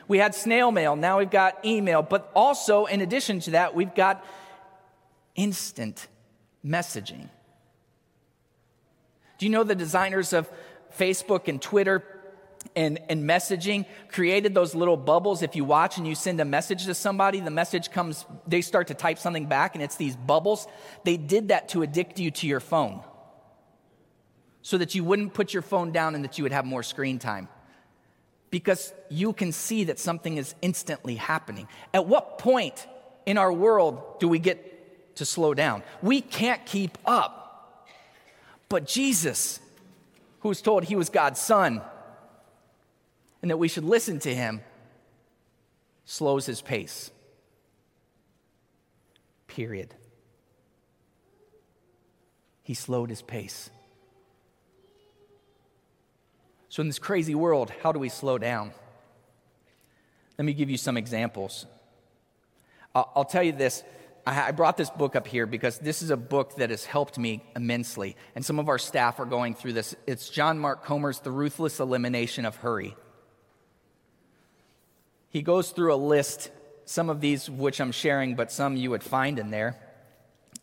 We 0.07 0.19
had 0.19 0.35
snail 0.35 0.71
mail, 0.71 0.97
now 0.97 1.19
we've 1.19 1.31
got 1.31 1.65
email, 1.65 2.03
but 2.03 2.31
also, 2.35 2.85
in 2.85 3.01
addition 3.01 3.41
to 3.41 3.53
that, 3.53 3.75
we've 3.75 3.95
got 3.95 4.25
instant 5.35 6.09
messaging. 6.65 7.29
Do 9.39 9.47
you 9.47 9.51
know 9.51 9.65
the 9.65 9.75
designers 9.75 10.33
of 10.33 10.51
Facebook 10.99 11.49
and 11.49 11.61
Twitter 11.61 12.05
and, 12.77 12.99
and 13.09 13.29
messaging 13.29 13.87
created 14.09 14.55
those 14.55 14.75
little 14.75 14.97
bubbles? 14.97 15.43
If 15.43 15.57
you 15.57 15.65
watch 15.65 15.99
and 15.99 16.07
you 16.07 16.15
send 16.15 16.41
a 16.41 16.45
message 16.45 16.87
to 16.87 16.95
somebody, 16.95 17.41
the 17.41 17.51
message 17.51 17.91
comes, 17.91 18.27
they 18.47 18.61
start 18.61 18.89
to 18.89 18.95
type 18.95 19.19
something 19.19 19.47
back, 19.47 19.75
and 19.75 19.83
it's 19.83 19.97
these 19.97 20.17
bubbles. 20.17 20.67
They 21.05 21.17
did 21.17 21.49
that 21.49 21.69
to 21.71 21.83
addict 21.83 22.19
you 22.19 22.31
to 22.33 22.47
your 22.47 22.61
phone 22.61 23.03
so 24.63 24.79
that 24.79 24.95
you 24.95 25.05
wouldn't 25.05 25.35
put 25.35 25.53
your 25.53 25.63
phone 25.63 25.93
down 25.93 26.15
and 26.15 26.25
that 26.25 26.39
you 26.39 26.45
would 26.45 26.53
have 26.53 26.65
more 26.65 26.83
screen 26.83 27.19
time 27.19 27.49
because 28.55 28.95
you 29.11 29.33
can 29.33 29.51
see 29.51 29.85
that 29.85 29.99
something 29.99 30.37
is 30.37 30.55
instantly 30.63 31.17
happening. 31.17 31.67
At 31.93 32.07
what 32.07 32.39
point 32.39 32.87
in 33.27 33.37
our 33.37 33.53
world 33.53 34.21
do 34.21 34.29
we 34.29 34.39
get 34.39 35.17
to 35.17 35.25
slow 35.25 35.55
down? 35.55 35.83
We 36.03 36.21
can't 36.21 36.65
keep 36.65 36.97
up. 37.05 37.89
But 38.69 38.87
Jesus, 38.87 39.61
who 40.39 40.49
was 40.49 40.63
told 40.63 40.85
he 40.85 40.97
was 40.97 41.11
God's 41.11 41.41
son 41.41 41.83
and 43.45 43.51
that 43.51 43.59
we 43.59 43.69
should 43.69 43.85
listen 43.85 44.19
to 44.19 44.35
him, 44.35 44.63
slows 46.07 46.47
his 46.47 46.63
pace. 46.63 47.11
Period. 49.49 49.95
He 52.63 52.73
slowed 52.73 53.11
his 53.11 53.21
pace. 53.21 53.69
So, 56.71 56.81
in 56.81 56.87
this 56.87 56.99
crazy 56.99 57.35
world, 57.35 57.71
how 57.83 57.93
do 57.93 57.99
we 57.99 58.09
slow 58.09 58.39
down? 58.39 58.73
Let 60.39 60.47
me 60.47 60.55
give 60.55 60.71
you 60.71 60.79
some 60.79 60.97
examples. 60.97 61.67
I'll 62.95 63.27
tell 63.27 63.43
you 63.43 63.53
this. 63.53 63.85
I 64.27 64.53
brought 64.53 64.79
this 64.79 64.89
book 64.89 65.17
up 65.17 65.27
here 65.27 65.45
because 65.45 65.79
this 65.81 66.01
is 66.01 66.09
a 66.09 66.17
book 66.17 66.57
that 66.57 66.71
has 66.71 66.87
helped 66.87 67.19
me 67.19 67.45
immensely. 67.55 68.17
And 68.35 68.43
some 68.43 68.59
of 68.59 68.71
our 68.71 68.79
staff 68.79 69.21
are 69.21 69.27
going 69.27 69.55
through 69.55 69.75
this. 69.75 69.95
It's 70.07 70.31
John 70.31 70.59
Mark 70.59 70.83
Comer's 70.83 71.21
The 71.21 71.31
Ruthless 71.31 71.79
Elimination 71.79 72.47
of 72.47 72.57
Hurry. 72.57 72.97
He 75.35 75.43
goes 75.43 75.71
through 75.71 75.93
a 75.93 75.97
list, 75.97 76.53
some 76.85 77.11
of 77.11 77.21
these 77.21 77.51
which 77.51 77.81
I'm 77.81 77.91
sharing, 77.91 78.37
but 78.37 78.53
some 78.53 78.77
you 78.77 78.91
would 78.91 79.03
find 79.03 79.41
in 79.41 79.51
there 79.51 79.77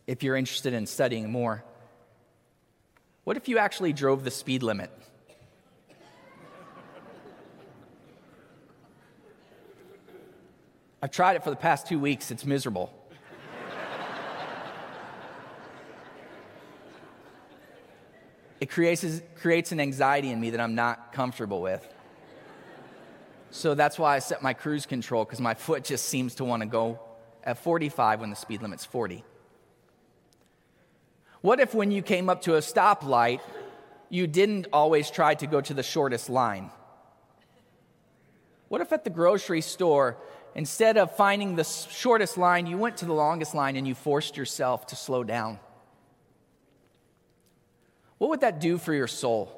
if 0.07 0.23
you're 0.23 0.37
interested 0.37 0.71
in 0.71 0.85
studying 0.85 1.29
more. 1.29 1.61
What 3.25 3.35
if 3.35 3.49
you 3.49 3.57
actually 3.57 3.91
drove 3.91 4.23
the 4.23 4.31
speed 4.31 4.63
limit? 4.63 4.89
I've 11.01 11.11
tried 11.11 11.35
it 11.35 11.43
for 11.43 11.49
the 11.49 11.57
past 11.57 11.87
two 11.87 11.99
weeks, 11.99 12.31
it's 12.31 12.45
miserable. 12.45 12.93
it 18.61 18.69
creates, 18.69 19.21
creates 19.35 19.73
an 19.73 19.81
anxiety 19.81 20.29
in 20.29 20.39
me 20.39 20.51
that 20.51 20.61
I'm 20.61 20.75
not 20.75 21.11
comfortable 21.11 21.61
with. 21.61 21.85
So 23.51 23.75
that's 23.75 23.99
why 23.99 24.15
I 24.15 24.19
set 24.19 24.41
my 24.41 24.53
cruise 24.53 24.85
control, 24.85 25.25
because 25.25 25.39
my 25.39 25.53
foot 25.53 25.83
just 25.83 26.05
seems 26.05 26.35
to 26.35 26.45
want 26.45 26.61
to 26.61 26.67
go 26.67 26.99
at 27.43 27.57
45 27.57 28.21
when 28.21 28.29
the 28.29 28.35
speed 28.35 28.61
limit's 28.61 28.85
40. 28.85 29.23
What 31.41 31.59
if, 31.59 31.73
when 31.73 31.91
you 31.91 32.01
came 32.01 32.29
up 32.29 32.41
to 32.43 32.55
a 32.55 32.59
stoplight, 32.59 33.41
you 34.09 34.27
didn't 34.27 34.67
always 34.71 35.11
try 35.11 35.35
to 35.35 35.47
go 35.47 35.61
to 35.61 35.73
the 35.73 35.83
shortest 35.83 36.29
line? 36.29 36.71
What 38.69 38.81
if 38.81 38.91
at 38.93 39.03
the 39.03 39.09
grocery 39.09 39.61
store, 39.61 40.17
Instead 40.53 40.97
of 40.97 41.15
finding 41.15 41.55
the 41.55 41.63
shortest 41.63 42.37
line, 42.37 42.67
you 42.67 42.77
went 42.77 42.97
to 42.97 43.05
the 43.05 43.13
longest 43.13 43.55
line 43.55 43.75
and 43.77 43.87
you 43.87 43.95
forced 43.95 44.35
yourself 44.35 44.85
to 44.87 44.95
slow 44.95 45.23
down. 45.23 45.59
What 48.17 48.29
would 48.29 48.41
that 48.41 48.59
do 48.59 48.77
for 48.77 48.93
your 48.93 49.07
soul? 49.07 49.57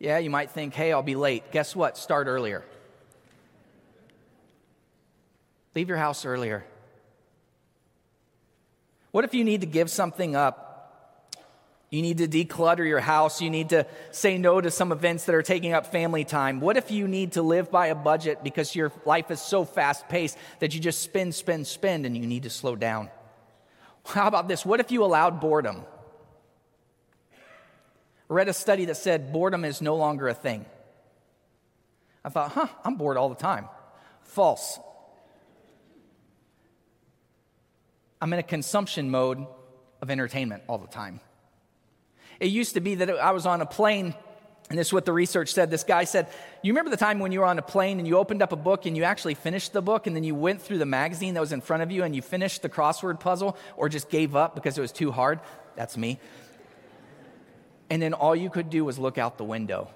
Yeah, 0.00 0.18
you 0.18 0.30
might 0.30 0.50
think, 0.50 0.74
hey, 0.74 0.92
I'll 0.92 1.02
be 1.02 1.14
late. 1.14 1.52
Guess 1.52 1.76
what? 1.76 1.96
Start 1.96 2.26
earlier. 2.26 2.64
Leave 5.76 5.88
your 5.88 5.98
house 5.98 6.24
earlier. 6.24 6.64
What 9.12 9.24
if 9.24 9.34
you 9.34 9.44
need 9.44 9.60
to 9.60 9.68
give 9.68 9.88
something 9.90 10.34
up 10.34 10.70
you 11.90 12.02
need 12.02 12.18
to 12.18 12.28
declutter 12.28 12.86
your 12.86 13.00
house. 13.00 13.42
You 13.42 13.50
need 13.50 13.70
to 13.70 13.84
say 14.12 14.38
no 14.38 14.60
to 14.60 14.70
some 14.70 14.92
events 14.92 15.24
that 15.24 15.34
are 15.34 15.42
taking 15.42 15.72
up 15.72 15.88
family 15.88 16.24
time. 16.24 16.60
What 16.60 16.76
if 16.76 16.92
you 16.92 17.08
need 17.08 17.32
to 17.32 17.42
live 17.42 17.70
by 17.70 17.88
a 17.88 17.96
budget 17.96 18.44
because 18.44 18.76
your 18.76 18.92
life 19.04 19.30
is 19.32 19.40
so 19.40 19.64
fast 19.64 20.08
paced 20.08 20.38
that 20.60 20.72
you 20.72 20.80
just 20.80 21.00
spend, 21.00 21.34
spend, 21.34 21.66
spend 21.66 22.06
and 22.06 22.16
you 22.16 22.26
need 22.26 22.44
to 22.44 22.50
slow 22.50 22.76
down? 22.76 23.10
How 24.06 24.28
about 24.28 24.46
this? 24.46 24.64
What 24.64 24.78
if 24.78 24.92
you 24.92 25.04
allowed 25.04 25.40
boredom? 25.40 25.84
Read 28.30 28.48
a 28.48 28.52
study 28.52 28.84
that 28.84 28.96
said 28.96 29.32
boredom 29.32 29.64
is 29.64 29.82
no 29.82 29.96
longer 29.96 30.28
a 30.28 30.34
thing. 30.34 30.64
I 32.24 32.28
thought, 32.28 32.52
huh, 32.52 32.68
I'm 32.84 32.94
bored 32.94 33.16
all 33.16 33.28
the 33.28 33.34
time. 33.34 33.68
False. 34.22 34.78
I'm 38.20 38.32
in 38.32 38.38
a 38.38 38.44
consumption 38.44 39.10
mode 39.10 39.44
of 40.00 40.10
entertainment 40.12 40.62
all 40.68 40.78
the 40.78 40.86
time. 40.86 41.18
It 42.38 42.50
used 42.50 42.74
to 42.74 42.80
be 42.80 42.94
that 42.94 43.10
I 43.10 43.32
was 43.32 43.46
on 43.46 43.62
a 43.62 43.66
plane, 43.66 44.14
and 44.68 44.78
this 44.78 44.86
is 44.86 44.92
what 44.92 45.06
the 45.06 45.12
research 45.12 45.52
said. 45.52 45.68
This 45.68 45.82
guy 45.82 46.04
said, 46.04 46.28
You 46.62 46.72
remember 46.72 46.92
the 46.92 46.96
time 46.96 47.18
when 47.18 47.32
you 47.32 47.40
were 47.40 47.46
on 47.46 47.58
a 47.58 47.62
plane 47.62 47.98
and 47.98 48.06
you 48.06 48.16
opened 48.16 48.42
up 48.42 48.52
a 48.52 48.56
book 48.56 48.86
and 48.86 48.96
you 48.96 49.02
actually 49.02 49.34
finished 49.34 49.72
the 49.72 49.82
book, 49.82 50.06
and 50.06 50.14
then 50.14 50.22
you 50.22 50.36
went 50.36 50.62
through 50.62 50.78
the 50.78 50.86
magazine 50.86 51.34
that 51.34 51.40
was 51.40 51.50
in 51.50 51.60
front 51.60 51.82
of 51.82 51.90
you 51.90 52.04
and 52.04 52.14
you 52.14 52.22
finished 52.22 52.62
the 52.62 52.68
crossword 52.68 53.18
puzzle 53.18 53.56
or 53.76 53.88
just 53.88 54.08
gave 54.08 54.36
up 54.36 54.54
because 54.54 54.78
it 54.78 54.80
was 54.80 54.92
too 54.92 55.10
hard? 55.10 55.40
That's 55.74 55.96
me. 55.96 56.20
And 57.90 58.00
then 58.00 58.14
all 58.14 58.36
you 58.36 58.48
could 58.48 58.70
do 58.70 58.84
was 58.84 58.98
look 58.98 59.18
out 59.18 59.36
the 59.36 59.44
window. 59.44 59.90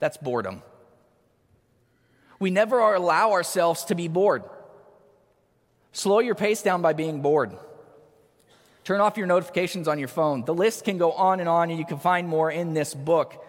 That's 0.00 0.16
boredom. 0.16 0.62
We 2.40 2.50
never 2.50 2.80
allow 2.80 3.32
ourselves 3.32 3.84
to 3.84 3.94
be 3.94 4.08
bored. 4.08 4.42
Slow 5.92 6.18
your 6.18 6.34
pace 6.34 6.62
down 6.62 6.82
by 6.82 6.94
being 6.94 7.20
bored. 7.20 7.56
Turn 8.84 9.00
off 9.00 9.16
your 9.16 9.28
notifications 9.28 9.86
on 9.86 9.98
your 9.98 10.08
phone. 10.08 10.44
The 10.44 10.54
list 10.54 10.84
can 10.84 10.98
go 10.98 11.12
on 11.12 11.38
and 11.38 11.48
on, 11.48 11.70
and 11.70 11.78
you 11.78 11.84
can 11.84 11.98
find 11.98 12.26
more 12.26 12.50
in 12.50 12.74
this 12.74 12.94
book. 12.94 13.44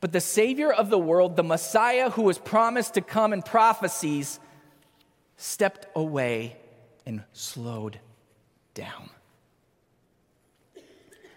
But 0.00 0.10
the 0.10 0.20
Savior 0.20 0.72
of 0.72 0.90
the 0.90 0.98
world, 0.98 1.36
the 1.36 1.44
Messiah 1.44 2.10
who 2.10 2.22
was 2.22 2.38
promised 2.38 2.94
to 2.94 3.02
come 3.02 3.32
in 3.32 3.42
prophecies, 3.42 4.40
stepped 5.36 5.86
away 5.94 6.56
and 7.06 7.22
slowed 7.32 8.00
down. 8.74 9.10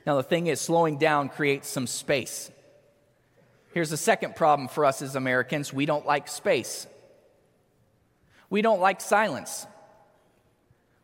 Now, 0.05 0.15
the 0.15 0.23
thing 0.23 0.47
is, 0.47 0.61
slowing 0.61 0.97
down 0.97 1.29
creates 1.29 1.67
some 1.67 1.87
space. 1.87 2.51
Here's 3.73 3.89
the 3.89 3.97
second 3.97 4.35
problem 4.35 4.67
for 4.67 4.85
us 4.85 5.01
as 5.01 5.15
Americans 5.15 5.73
we 5.73 5.85
don't 5.85 6.05
like 6.05 6.27
space, 6.27 6.87
we 8.49 8.61
don't 8.61 8.79
like 8.79 9.01
silence. 9.01 9.65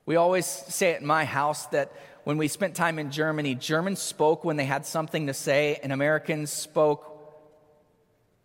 We 0.05 0.15
always 0.15 0.46
say 0.46 0.93
at 0.93 1.03
my 1.03 1.25
house 1.25 1.67
that 1.67 1.91
when 2.24 2.38
we 2.38 2.48
spent 2.48 2.75
time 2.75 3.00
in 3.00 3.12
Germany, 3.12 3.55
Germans 3.55 4.01
spoke 4.01 4.43
when 4.43 4.58
they 4.58 4.65
had 4.65 4.86
something 4.86 5.27
to 5.27 5.34
say, 5.34 5.79
and 5.81 5.93
Americans 5.93 6.51
spoke 6.51 7.08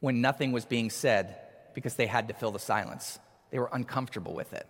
when 0.00 0.20
nothing 0.20 0.52
was 0.52 0.64
being 0.64 0.90
said 0.90 1.36
because 1.74 1.94
they 1.94 2.06
had 2.06 2.28
to 2.28 2.34
fill 2.34 2.50
the 2.50 2.58
silence. 2.58 3.18
They 3.50 3.58
were 3.58 3.70
uncomfortable 3.72 4.34
with 4.34 4.52
it. 4.52 4.66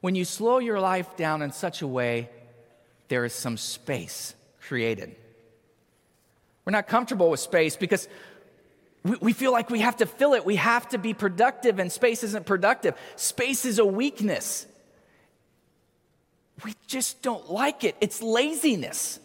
When 0.00 0.14
you 0.14 0.24
slow 0.24 0.58
your 0.58 0.80
life 0.80 1.16
down 1.16 1.42
in 1.42 1.52
such 1.52 1.82
a 1.82 1.86
way, 1.86 2.28
there 3.12 3.26
is 3.26 3.34
some 3.34 3.58
space 3.58 4.34
created. 4.62 5.14
We're 6.64 6.70
not 6.70 6.88
comfortable 6.88 7.28
with 7.28 7.40
space 7.40 7.76
because 7.76 8.08
we, 9.02 9.16
we 9.20 9.32
feel 9.34 9.52
like 9.52 9.68
we 9.68 9.80
have 9.80 9.98
to 9.98 10.06
fill 10.06 10.32
it. 10.32 10.46
We 10.46 10.56
have 10.56 10.88
to 10.88 10.98
be 10.98 11.12
productive, 11.12 11.78
and 11.78 11.92
space 11.92 12.24
isn't 12.24 12.46
productive. 12.46 12.94
Space 13.16 13.66
is 13.66 13.78
a 13.78 13.84
weakness. 13.84 14.66
We 16.64 16.74
just 16.86 17.20
don't 17.20 17.50
like 17.50 17.84
it. 17.84 17.96
It's 18.00 18.22
laziness. 18.22 19.20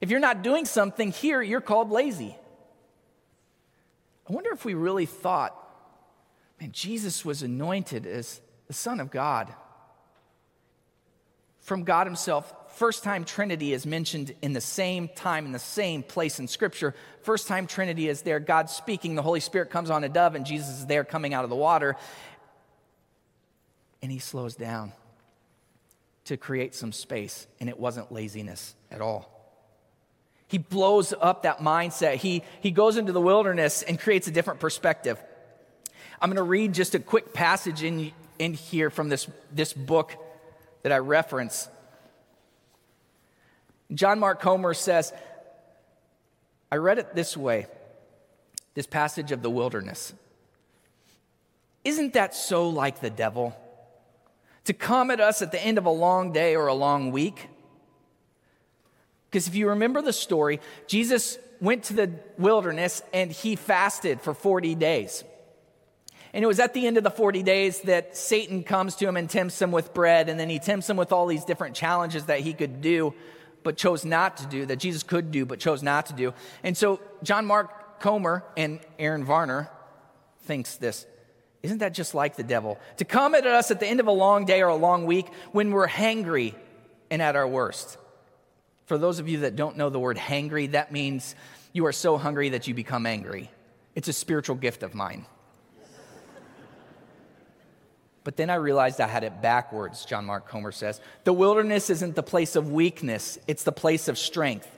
If 0.00 0.10
you're 0.12 0.20
not 0.20 0.42
doing 0.42 0.64
something 0.64 1.10
here, 1.10 1.42
you're 1.42 1.60
called 1.60 1.90
lazy. 1.90 2.36
I 4.30 4.32
wonder 4.32 4.52
if 4.52 4.64
we 4.64 4.74
really 4.74 5.06
thought, 5.06 5.56
man, 6.60 6.70
Jesus 6.70 7.24
was 7.24 7.42
anointed 7.42 8.06
as 8.06 8.40
the 8.68 8.74
Son 8.74 9.00
of 9.00 9.10
God 9.10 9.52
from 11.62 11.82
God 11.82 12.06
Himself 12.06 12.54
first 12.74 13.04
time 13.04 13.24
Trinity 13.24 13.72
is 13.72 13.86
mentioned 13.86 14.34
in 14.42 14.52
the 14.52 14.60
same 14.60 15.08
time, 15.08 15.46
in 15.46 15.52
the 15.52 15.58
same 15.58 16.02
place 16.02 16.38
in 16.38 16.48
Scripture. 16.48 16.94
First 17.22 17.48
time 17.48 17.66
Trinity 17.66 18.08
is 18.08 18.22
there, 18.22 18.40
God 18.40 18.70
speaking, 18.70 19.14
the 19.14 19.22
Holy 19.22 19.40
Spirit 19.40 19.70
comes 19.70 19.90
on 19.90 20.04
a 20.04 20.08
dove, 20.08 20.34
and 20.34 20.44
Jesus 20.44 20.80
is 20.80 20.86
there 20.86 21.04
coming 21.04 21.34
out 21.34 21.44
of 21.44 21.50
the 21.50 21.56
water. 21.56 21.96
and 24.02 24.10
he 24.10 24.18
slows 24.18 24.56
down 24.56 24.92
to 26.24 26.36
create 26.36 26.74
some 26.74 26.92
space, 26.92 27.46
and 27.60 27.68
it 27.68 27.78
wasn't 27.78 28.12
laziness 28.12 28.74
at 28.90 29.00
all. 29.00 29.28
He 30.48 30.58
blows 30.58 31.14
up 31.18 31.44
that 31.44 31.58
mindset. 31.58 32.16
He, 32.16 32.42
he 32.60 32.72
goes 32.72 32.96
into 32.96 33.12
the 33.12 33.20
wilderness 33.20 33.82
and 33.82 33.98
creates 33.98 34.26
a 34.28 34.30
different 34.30 34.60
perspective. 34.60 35.18
I'm 36.20 36.28
going 36.28 36.36
to 36.36 36.42
read 36.42 36.74
just 36.74 36.94
a 36.94 36.98
quick 36.98 37.32
passage 37.32 37.82
in, 37.82 38.12
in 38.38 38.52
here 38.54 38.90
from 38.90 39.08
this, 39.08 39.26
this 39.52 39.72
book 39.72 40.14
that 40.82 40.92
I 40.92 40.98
reference. 40.98 41.68
John 43.94 44.18
Mark 44.18 44.40
Comer 44.40 44.74
says, 44.74 45.12
I 46.70 46.76
read 46.76 46.98
it 46.98 47.14
this 47.14 47.36
way 47.36 47.66
this 48.74 48.86
passage 48.86 49.32
of 49.32 49.42
the 49.42 49.50
wilderness. 49.50 50.14
Isn't 51.84 52.14
that 52.14 52.34
so 52.34 52.70
like 52.70 53.00
the 53.00 53.10
devil? 53.10 53.54
To 54.64 54.72
come 54.72 55.10
at 55.10 55.20
us 55.20 55.42
at 55.42 55.52
the 55.52 55.62
end 55.62 55.76
of 55.76 55.84
a 55.84 55.90
long 55.90 56.32
day 56.32 56.56
or 56.56 56.68
a 56.68 56.74
long 56.74 57.10
week? 57.10 57.48
Because 59.28 59.48
if 59.48 59.54
you 59.54 59.70
remember 59.70 60.00
the 60.00 60.12
story, 60.12 60.60
Jesus 60.86 61.38
went 61.60 61.84
to 61.84 61.94
the 61.94 62.12
wilderness 62.38 63.02
and 63.12 63.30
he 63.30 63.56
fasted 63.56 64.20
for 64.20 64.32
40 64.32 64.74
days. 64.74 65.24
And 66.32 66.42
it 66.42 66.46
was 66.46 66.60
at 66.60 66.72
the 66.72 66.86
end 66.86 66.96
of 66.96 67.04
the 67.04 67.10
40 67.10 67.42
days 67.42 67.82
that 67.82 68.16
Satan 68.16 68.62
comes 68.62 68.96
to 68.96 69.06
him 69.06 69.16
and 69.18 69.28
tempts 69.28 69.60
him 69.60 69.70
with 69.70 69.92
bread, 69.92 70.30
and 70.30 70.40
then 70.40 70.48
he 70.48 70.58
tempts 70.58 70.88
him 70.88 70.96
with 70.96 71.12
all 71.12 71.26
these 71.26 71.44
different 71.44 71.76
challenges 71.76 72.24
that 72.26 72.40
he 72.40 72.54
could 72.54 72.80
do, 72.80 73.12
but 73.62 73.76
chose 73.76 74.04
not 74.04 74.36
to 74.38 74.46
do, 74.46 74.66
that 74.66 74.76
Jesus 74.76 75.02
could 75.02 75.30
do, 75.30 75.46
but 75.46 75.58
chose 75.58 75.82
not 75.82 76.06
to 76.06 76.12
do. 76.12 76.34
And 76.62 76.76
so 76.76 77.00
John 77.22 77.46
Mark 77.46 78.00
Comer 78.00 78.44
and 78.56 78.80
Aaron 78.98 79.24
Varner 79.24 79.70
thinks 80.42 80.76
this. 80.76 81.06
Isn't 81.62 81.78
that 81.78 81.94
just 81.94 82.14
like 82.14 82.36
the 82.36 82.42
devil? 82.42 82.78
To 82.96 83.04
come 83.04 83.34
at 83.34 83.46
us 83.46 83.70
at 83.70 83.78
the 83.78 83.86
end 83.86 84.00
of 84.00 84.08
a 84.08 84.12
long 84.12 84.44
day 84.44 84.62
or 84.62 84.68
a 84.68 84.76
long 84.76 85.06
week 85.06 85.26
when 85.52 85.70
we're 85.70 85.88
hangry 85.88 86.54
and 87.10 87.22
at 87.22 87.36
our 87.36 87.46
worst. 87.46 87.98
For 88.86 88.98
those 88.98 89.20
of 89.20 89.28
you 89.28 89.40
that 89.40 89.54
don't 89.54 89.76
know 89.76 89.88
the 89.88 90.00
word 90.00 90.16
hangry, 90.16 90.72
that 90.72 90.90
means 90.90 91.36
you 91.72 91.86
are 91.86 91.92
so 91.92 92.18
hungry 92.18 92.50
that 92.50 92.66
you 92.66 92.74
become 92.74 93.06
angry. 93.06 93.50
It's 93.94 94.08
a 94.08 94.12
spiritual 94.12 94.56
gift 94.56 94.82
of 94.82 94.94
mine. 94.94 95.26
But 98.24 98.36
then 98.36 98.50
I 98.50 98.54
realized 98.54 99.00
I 99.00 99.08
had 99.08 99.24
it 99.24 99.42
backwards, 99.42 100.04
John 100.04 100.24
Mark 100.24 100.48
Comer 100.48 100.72
says. 100.72 101.00
The 101.24 101.32
wilderness 101.32 101.90
isn't 101.90 102.14
the 102.14 102.22
place 102.22 102.54
of 102.56 102.70
weakness, 102.70 103.38
it's 103.46 103.64
the 103.64 103.72
place 103.72 104.08
of 104.08 104.18
strength. 104.18 104.68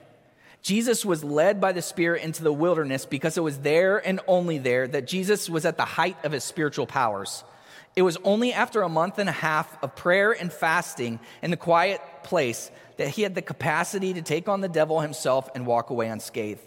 Jesus 0.61 1.05
was 1.05 1.23
led 1.23 1.61
by 1.61 1.73
the 1.73 1.81
Spirit 1.83 2.23
into 2.23 2.43
the 2.43 2.51
wilderness 2.51 3.05
because 3.05 3.37
it 3.37 3.41
was 3.41 3.59
there 3.59 3.97
and 3.97 4.19
only 4.27 4.57
there 4.57 4.87
that 4.87 5.05
Jesus 5.05 5.47
was 5.47 5.63
at 5.63 5.77
the 5.77 5.85
height 5.85 6.17
of 6.23 6.31
his 6.31 6.43
spiritual 6.43 6.87
powers. 6.87 7.43
It 7.95 8.01
was 8.01 8.17
only 8.23 8.51
after 8.51 8.81
a 8.81 8.89
month 8.89 9.19
and 9.19 9.29
a 9.29 9.33
half 9.33 9.81
of 9.83 9.95
prayer 9.95 10.31
and 10.31 10.51
fasting 10.51 11.19
in 11.43 11.51
the 11.51 11.57
quiet 11.57 12.01
place 12.23 12.71
that 12.97 13.09
he 13.09 13.21
had 13.21 13.35
the 13.35 13.43
capacity 13.43 14.15
to 14.15 14.23
take 14.23 14.49
on 14.49 14.61
the 14.61 14.67
devil 14.67 15.01
himself 15.01 15.49
and 15.53 15.67
walk 15.67 15.91
away 15.91 16.07
unscathed. 16.07 16.61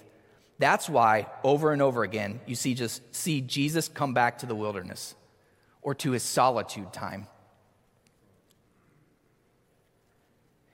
That's 0.61 0.88
why, 0.88 1.26
over 1.42 1.73
and 1.73 1.82
over 1.82 2.04
again, 2.04 2.40
you 2.47 2.54
see, 2.54 2.75
just 2.75 3.02
see 3.14 3.40
Jesus 3.40 3.88
come 3.88 4.14
back 4.14 4.38
to 4.38 4.47
the 4.47 4.54
wilderness 4.54 5.16
or 5.88 5.95
to 5.95 6.11
his 6.11 6.23
solitude 6.23 6.92
time. 6.92 7.26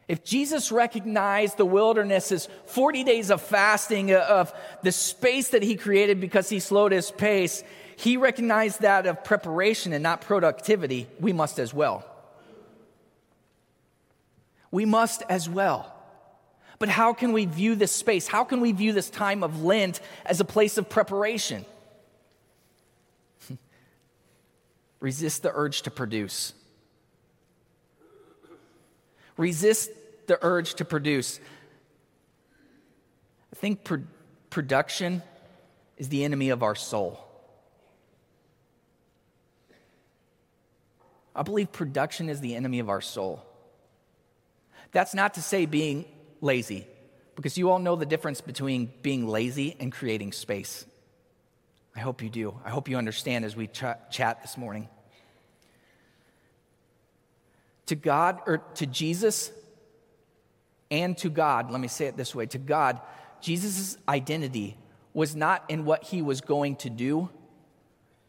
If 0.09 0.25
Jesus 0.25 0.73
recognized 0.73 1.57
the 1.57 1.65
wilderness 1.65 2.33
as 2.33 2.49
40 2.67 3.05
days 3.05 3.31
of 3.31 3.41
fasting, 3.41 4.11
uh, 4.11 4.27
of 4.29 4.53
the 4.83 4.91
space 4.91 5.51
that 5.51 5.63
he 5.63 5.77
created 5.77 6.21
because 6.21 6.49
he 6.49 6.59
slowed 6.59 6.91
his 6.91 7.13
pace, 7.13 7.63
he 7.95 8.17
recognized 8.17 8.81
that 8.81 9.07
of 9.07 9.23
preparation 9.23 9.93
and 9.93 10.03
not 10.03 10.21
productivity, 10.21 11.07
we 11.21 11.33
must 11.33 11.61
as 11.61 11.73
well. 11.73 12.05
We 14.73 14.85
must 14.85 15.23
as 15.29 15.49
well. 15.49 15.95
But 16.81 16.89
how 16.89 17.13
can 17.13 17.33
we 17.33 17.45
view 17.45 17.77
this 17.77 17.93
space? 17.93 18.27
How 18.27 18.43
can 18.43 18.61
we 18.61 18.73
view 18.73 18.93
this 18.93 19.11
time 19.11 19.45
of 19.45 19.63
Lent 19.63 20.01
as 20.27 20.41
a 20.41 20.45
place 20.45 20.77
of 20.77 20.89
preparation? 20.89 21.65
Resist 25.05 25.43
the 25.43 25.53
urge 25.55 25.83
to 25.83 25.91
produce. 25.91 26.55
Resist 29.37 29.91
the 30.29 30.39
urge 30.41 30.77
to 30.77 30.87
produce. 30.87 31.41
I 33.53 33.57
think 33.57 33.85
pro- 33.85 34.05
production 34.49 35.23
is 35.99 36.09
the 36.09 36.25
enemy 36.25 36.49
of 36.49 36.63
our 36.63 36.75
soul. 36.75 37.23
I 41.37 41.43
believe 41.43 41.71
production 41.71 42.31
is 42.31 42.41
the 42.41 42.55
enemy 42.55 42.79
of 42.79 42.89
our 42.89 43.03
soul. 43.03 43.45
That's 44.93 45.13
not 45.13 45.35
to 45.35 45.43
say 45.43 45.67
being 45.67 46.07
lazy, 46.41 46.87
because 47.37 47.59
you 47.59 47.71
all 47.71 47.79
know 47.79 47.95
the 47.95 48.07
difference 48.07 48.41
between 48.41 48.91
being 49.03 49.29
lazy 49.29 49.77
and 49.79 49.93
creating 49.93 50.33
space. 50.33 50.87
I 51.95 52.01
hope 52.01 52.23
you 52.23 52.31
do. 52.31 52.59
I 52.65 52.71
hope 52.71 52.89
you 52.89 52.97
understand 52.97 53.45
as 53.45 53.55
we 53.55 53.67
ch- 53.67 53.85
chat 54.11 54.41
this 54.41 54.57
morning. 54.57 54.89
To 57.87 57.95
God, 57.95 58.41
or 58.47 58.59
to 58.77 58.87
Jesus 58.87 59.53
and 60.91 61.17
to 61.19 61.29
God, 61.29 61.71
let 61.71 61.81
me 61.81 61.89
say 61.89 62.07
it 62.07 62.17
this 62.17 62.35
way 62.35 62.47
to 62.47 62.59
God, 62.59 63.01
Jesus' 63.41 63.99
identity 64.09 64.77
was 65.13 65.37
not 65.37 65.65
in 65.69 65.85
what 65.85 66.05
he 66.05 66.23
was 66.23 66.41
going 66.41 66.77
to 66.77 66.91
do, 66.91 67.29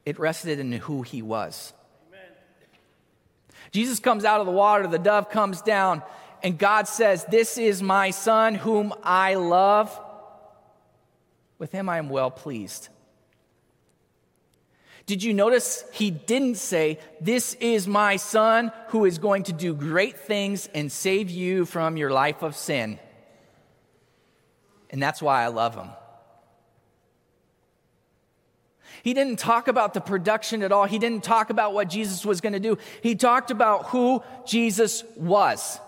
it 0.06 0.20
rested 0.20 0.60
in 0.60 0.72
who 0.72 1.02
he 1.02 1.22
was. 1.22 1.74
Amen. 2.10 2.28
Jesus 3.72 4.00
comes 4.00 4.26
out 4.26 4.39
of 4.39 4.46
the 4.46 4.52
water, 4.52 4.88
the 4.88 5.00
dove 5.00 5.30
comes 5.30 5.62
down, 5.62 6.04
and 6.44 6.58
God 6.58 6.88
says, 6.88 7.26
This 7.26 7.58
is 7.58 7.82
my 7.82 8.12
son 8.12 8.56
whom 8.56 8.94
I 9.04 9.36
love. 9.36 10.00
With 11.58 11.72
him 11.72 11.88
I 11.89 11.98
am 11.98 12.10
well 12.10 12.30
pleased. 12.30 12.89
Did 15.06 15.22
you 15.22 15.34
notice 15.34 15.86
he 15.91 16.10
didn't 16.10 16.56
say, 16.56 17.00
This 17.22 17.54
is 17.56 17.88
my 17.88 18.15
son 18.15 18.72
who 18.88 19.06
is 19.06 19.20
going 19.20 19.44
to 19.44 19.54
do 19.54 19.74
great 19.74 20.18
things 20.18 20.68
and 20.74 20.91
save 20.91 21.30
you 21.30 21.65
from 21.65 21.96
your 21.96 22.10
life 22.10 22.41
of 22.41 22.56
sin? 22.56 23.00
And 24.89 25.02
that's 25.02 25.22
why 25.22 25.44
I 25.44 25.48
love 25.48 25.76
him. 25.76 25.89
He 29.04 29.13
didn't 29.13 29.38
talk 29.38 29.68
about 29.68 29.94
the 29.94 30.02
production 30.02 30.63
at 30.63 30.72
all. 30.72 30.86
He 30.86 30.98
didn't 30.98 31.24
talk 31.24 31.52
about 31.52 31.76
what 31.76 31.89
Jesus 31.89 32.26
was 32.26 32.41
going 32.41 32.54
to 32.54 32.60
do. 32.60 32.80
He 33.04 33.13
talked 33.13 33.52
about 33.52 33.88
who 33.88 34.24
Jesus 34.48 35.04
was. 35.15 35.80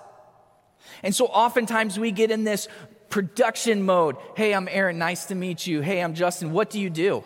And 1.02 1.16
so 1.16 1.26
oftentimes 1.26 1.98
we 1.98 2.12
get 2.12 2.30
in 2.30 2.44
this 2.44 2.68
production 3.10 3.82
mode. 3.84 4.18
Hey, 4.36 4.54
I'm 4.54 4.68
Aaron. 4.70 5.00
Nice 5.00 5.26
to 5.26 5.36
meet 5.36 5.66
you. 5.66 5.82
Hey, 5.82 6.04
I'm 6.04 6.14
Justin. 6.14 6.52
What 6.52 6.70
do 6.70 6.80
you 6.80 6.92
do? 6.92 7.24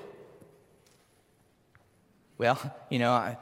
Well, 2.41 2.59
you 2.89 2.97
know, 2.97 3.11
I, 3.11 3.37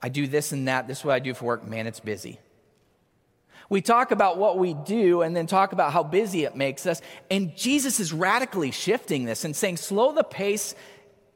I 0.00 0.08
do 0.08 0.28
this 0.28 0.52
and 0.52 0.68
that. 0.68 0.86
This 0.86 1.00
is 1.00 1.04
what 1.04 1.16
I 1.16 1.18
do 1.18 1.34
for 1.34 1.46
work. 1.46 1.66
Man, 1.66 1.88
it's 1.88 1.98
busy. 1.98 2.38
We 3.68 3.82
talk 3.82 4.12
about 4.12 4.38
what 4.38 4.56
we 4.56 4.72
do 4.72 5.22
and 5.22 5.34
then 5.34 5.48
talk 5.48 5.72
about 5.72 5.92
how 5.92 6.04
busy 6.04 6.44
it 6.44 6.54
makes 6.54 6.86
us. 6.86 7.02
And 7.28 7.56
Jesus 7.56 7.98
is 7.98 8.12
radically 8.12 8.70
shifting 8.70 9.24
this 9.24 9.44
and 9.44 9.56
saying, 9.56 9.78
slow 9.78 10.12
the 10.12 10.22
pace 10.22 10.76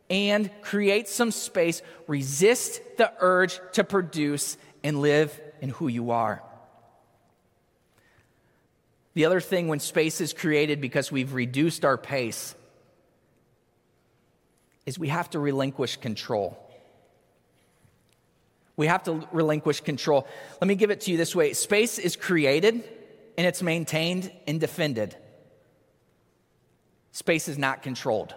and 0.09 0.49
create 0.63 1.09
some 1.09 1.33
space. 1.33 1.83
Resist 2.07 2.81
the 2.97 3.13
urge 3.19 3.59
to 3.73 3.83
produce 3.83 4.57
and 4.85 5.01
live 5.01 5.41
in 5.61 5.71
who 5.71 5.89
you 5.89 6.13
are. 6.13 6.45
The 9.15 9.25
other 9.25 9.41
thing 9.41 9.67
when 9.67 9.81
space 9.81 10.21
is 10.21 10.33
created 10.33 10.81
because 10.81 11.11
we've 11.11 11.35
reduced 11.35 11.85
our 11.85 11.99
pace 11.99 12.55
is 14.87 14.97
we 14.97 15.09
have 15.09 15.29
to 15.31 15.41
relinquish 15.41 15.97
control. 15.97 16.61
We 18.77 18.87
have 18.89 19.05
to 19.05 19.27
relinquish 19.33 19.81
control. 19.81 20.27
Let 20.61 20.69
me 20.69 20.75
give 20.75 20.91
it 20.91 21.03
to 21.03 21.11
you 21.11 21.17
this 21.17 21.35
way 21.35 21.53
space 21.53 21.99
is 21.99 22.17
created 22.17 22.85
and 23.37 23.47
it's 23.47 23.63
maintained 23.63 24.31
and 24.47 24.61
defended, 24.61 25.17
space 27.13 27.49
is 27.49 27.59
not 27.59 27.83
controlled. 27.83 28.35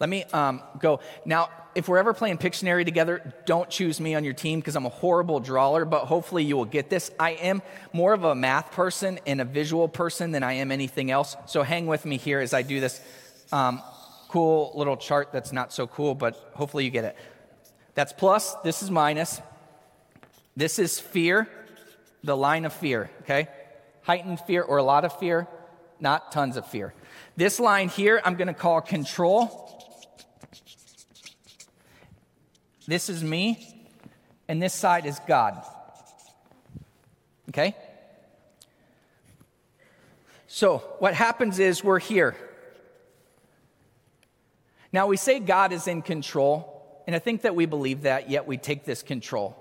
Let 0.00 0.08
me 0.08 0.24
um, 0.24 0.62
go. 0.80 1.00
Now, 1.24 1.50
if 1.74 1.88
we're 1.88 1.98
ever 1.98 2.12
playing 2.12 2.38
Pictionary 2.38 2.84
together, 2.84 3.32
don't 3.46 3.70
choose 3.70 4.00
me 4.00 4.14
on 4.14 4.24
your 4.24 4.32
team 4.32 4.58
because 4.60 4.76
I'm 4.76 4.86
a 4.86 4.90
horrible 4.90 5.40
drawer, 5.40 5.84
but 5.84 6.06
hopefully 6.06 6.44
you 6.44 6.56
will 6.56 6.64
get 6.64 6.90
this. 6.90 7.10
I 7.18 7.32
am 7.32 7.62
more 7.92 8.12
of 8.12 8.24
a 8.24 8.34
math 8.34 8.72
person 8.72 9.18
and 9.26 9.40
a 9.40 9.44
visual 9.44 9.88
person 9.88 10.32
than 10.32 10.42
I 10.42 10.54
am 10.54 10.72
anything 10.72 11.10
else. 11.10 11.36
So 11.46 11.62
hang 11.62 11.86
with 11.86 12.04
me 12.04 12.16
here 12.16 12.40
as 12.40 12.52
I 12.52 12.62
do 12.62 12.80
this 12.80 13.00
um, 13.52 13.82
cool 14.28 14.72
little 14.74 14.96
chart 14.96 15.30
that's 15.32 15.52
not 15.52 15.72
so 15.72 15.86
cool, 15.86 16.14
but 16.14 16.50
hopefully 16.54 16.84
you 16.84 16.90
get 16.90 17.04
it. 17.04 17.16
That's 17.94 18.12
plus, 18.12 18.54
this 18.64 18.82
is 18.82 18.90
minus. 18.90 19.40
This 20.56 20.78
is 20.78 21.00
fear, 21.00 21.48
the 22.22 22.36
line 22.36 22.64
of 22.64 22.72
fear, 22.72 23.10
okay? 23.22 23.48
Heightened 24.02 24.40
fear 24.40 24.62
or 24.62 24.78
a 24.78 24.82
lot 24.82 25.04
of 25.04 25.18
fear, 25.18 25.48
not 26.00 26.32
tons 26.32 26.56
of 26.56 26.66
fear. 26.66 26.94
This 27.36 27.58
line 27.58 27.88
here, 27.88 28.20
I'm 28.24 28.36
to 28.36 28.54
call 28.54 28.80
control. 28.80 29.60
This 32.86 33.08
is 33.08 33.24
me. 33.24 33.70
and 34.46 34.62
this 34.62 34.74
side 34.74 35.06
is 35.06 35.18
God. 35.26 35.64
Okay? 37.48 37.74
So, 40.46 40.78
what 40.98 41.14
happens 41.14 41.58
is 41.58 41.82
we're 41.82 41.98
here. 41.98 42.36
Now, 44.92 45.06
we 45.06 45.16
say 45.16 45.40
God 45.40 45.72
is 45.72 45.88
in 45.88 46.02
control, 46.02 46.73
and 47.06 47.14
I 47.14 47.18
think 47.18 47.42
that 47.42 47.54
we 47.54 47.66
believe 47.66 48.02
that, 48.02 48.30
yet 48.30 48.46
we 48.46 48.56
take 48.56 48.84
this 48.84 49.02
control. 49.02 49.56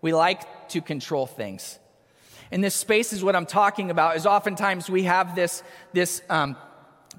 We 0.00 0.12
like 0.12 0.68
to 0.70 0.82
control 0.82 1.26
things. 1.26 1.78
And 2.50 2.62
this 2.62 2.74
space 2.74 3.12
is 3.12 3.24
what 3.24 3.34
I'm 3.34 3.46
talking 3.46 3.90
about, 3.90 4.16
is 4.16 4.26
oftentimes 4.26 4.90
we 4.90 5.04
have 5.04 5.34
this, 5.34 5.62
this 5.92 6.22
um, 6.28 6.56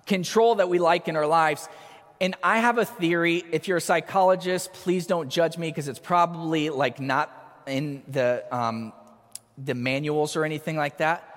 control 0.06 0.56
that 0.56 0.70
we 0.70 0.80
like 0.80 1.08
in 1.08 1.16
our 1.16 1.26
lives. 1.26 1.68
And 2.22 2.36
I 2.44 2.60
have 2.60 2.78
a 2.78 2.86
theory. 2.86 3.44
If 3.52 3.68
you're 3.68 3.78
a 3.78 3.82
psychologist, 3.82 4.72
please 4.74 5.08
don't 5.08 5.30
judge 5.30 5.58
me 5.58 5.70
because 5.70 5.88
it's 5.88 6.00
probably 6.00 6.70
like 6.70 7.00
not 7.00 7.64
in 7.68 8.04
the, 8.08 8.46
um, 8.52 8.94
the 9.58 9.74
manuals 9.74 10.36
or 10.36 10.46
anything 10.46 10.78
like 10.78 10.98
that. 10.98 11.32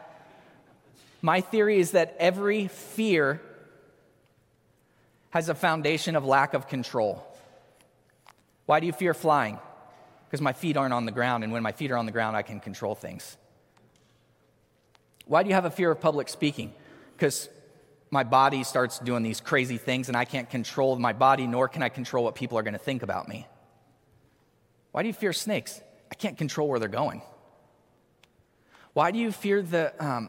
My 1.21 1.41
theory 1.41 1.81
is 1.81 1.93
that 1.93 2.15
every 2.21 2.69
fear 2.69 3.41
has 5.31 5.49
a 5.49 5.55
foundation 5.55 6.15
of 6.15 6.25
lack 6.25 6.55
of 6.55 6.69
control. 6.69 7.25
Why 8.69 8.81
do 8.81 8.87
you 8.87 8.93
fear 8.93 9.15
flying? 9.15 9.59
Because 10.27 10.43
my 10.43 10.53
feet 10.53 10.77
aren't 10.77 10.93
on 10.93 11.07
the 11.07 11.11
ground, 11.11 11.43
and 11.43 11.55
when 11.55 11.63
my 11.63 11.73
feet 11.73 11.91
are 11.91 11.97
on 11.97 12.05
the 12.05 12.13
ground, 12.13 12.37
I 12.37 12.43
can 12.43 12.61
control 12.61 12.95
things. 12.95 13.39
Why 15.25 15.43
do 15.43 15.49
you 15.49 15.55
have 15.55 15.65
a 15.65 15.71
fear 15.71 15.91
of 15.91 16.03
public 16.03 16.29
speaking? 16.29 16.75
Because 17.17 17.49
my 18.11 18.25
body 18.25 18.63
starts 18.65 18.99
doing 18.99 19.23
these 19.23 19.41
crazy 19.41 19.79
things 19.79 20.09
and 20.09 20.17
I 20.19 20.27
can't 20.27 20.51
control 20.51 20.99
my 20.99 21.15
body, 21.15 21.47
nor 21.47 21.67
can 21.67 21.83
I 21.83 21.89
control 21.89 22.25
what 22.25 22.35
people 22.35 22.59
are 22.59 22.63
going 22.63 22.75
to 22.75 22.79
think 22.79 23.03
about 23.03 23.27
me. 23.27 23.47
Why 24.93 25.01
do 25.01 25.09
you 25.09 25.15
fear 25.15 25.33
snakes? 25.33 25.81
I 26.13 26.15
can't 26.15 26.37
control 26.37 26.69
where 26.69 26.79
they're 26.79 26.91
going. 26.91 27.23
Why 28.93 29.13
do 29.13 29.19
you 29.19 29.33
fear 29.33 29.63
the, 29.63 29.95
um, 29.99 30.29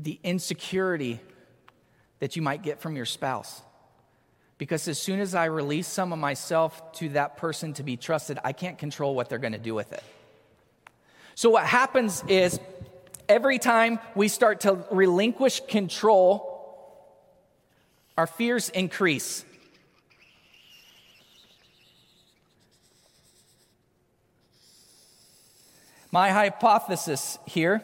the 0.00 0.18
insecurity 0.24 1.20
that 2.20 2.34
you 2.34 2.40
might 2.40 2.62
get 2.62 2.80
from 2.80 2.96
your 2.96 3.04
spouse? 3.04 3.60
Because 4.58 4.88
as 4.88 4.98
soon 5.00 5.20
as 5.20 5.34
I 5.34 5.44
release 5.46 5.86
some 5.86 6.12
of 6.12 6.18
myself 6.18 6.92
to 6.94 7.10
that 7.10 7.36
person 7.36 7.74
to 7.74 7.84
be 7.84 7.96
trusted, 7.96 8.38
I 8.44 8.52
can't 8.52 8.76
control 8.76 9.14
what 9.14 9.28
they're 9.28 9.38
going 9.38 9.52
to 9.52 9.58
do 9.58 9.74
with 9.74 9.92
it. 9.92 10.02
So, 11.36 11.48
what 11.48 11.64
happens 11.64 12.24
is 12.26 12.58
every 13.28 13.60
time 13.60 14.00
we 14.16 14.26
start 14.26 14.60
to 14.62 14.84
relinquish 14.90 15.60
control, 15.68 16.58
our 18.16 18.26
fears 18.26 18.68
increase. 18.70 19.44
My 26.10 26.30
hypothesis 26.30 27.38
here 27.46 27.82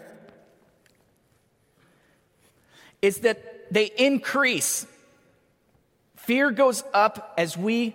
is 3.03 3.19
that 3.19 3.71
they 3.73 3.85
increase. 3.99 4.87
Fear 6.27 6.53
goes 6.53 6.83
up 6.95 7.35
as 7.37 7.57
we 7.57 7.95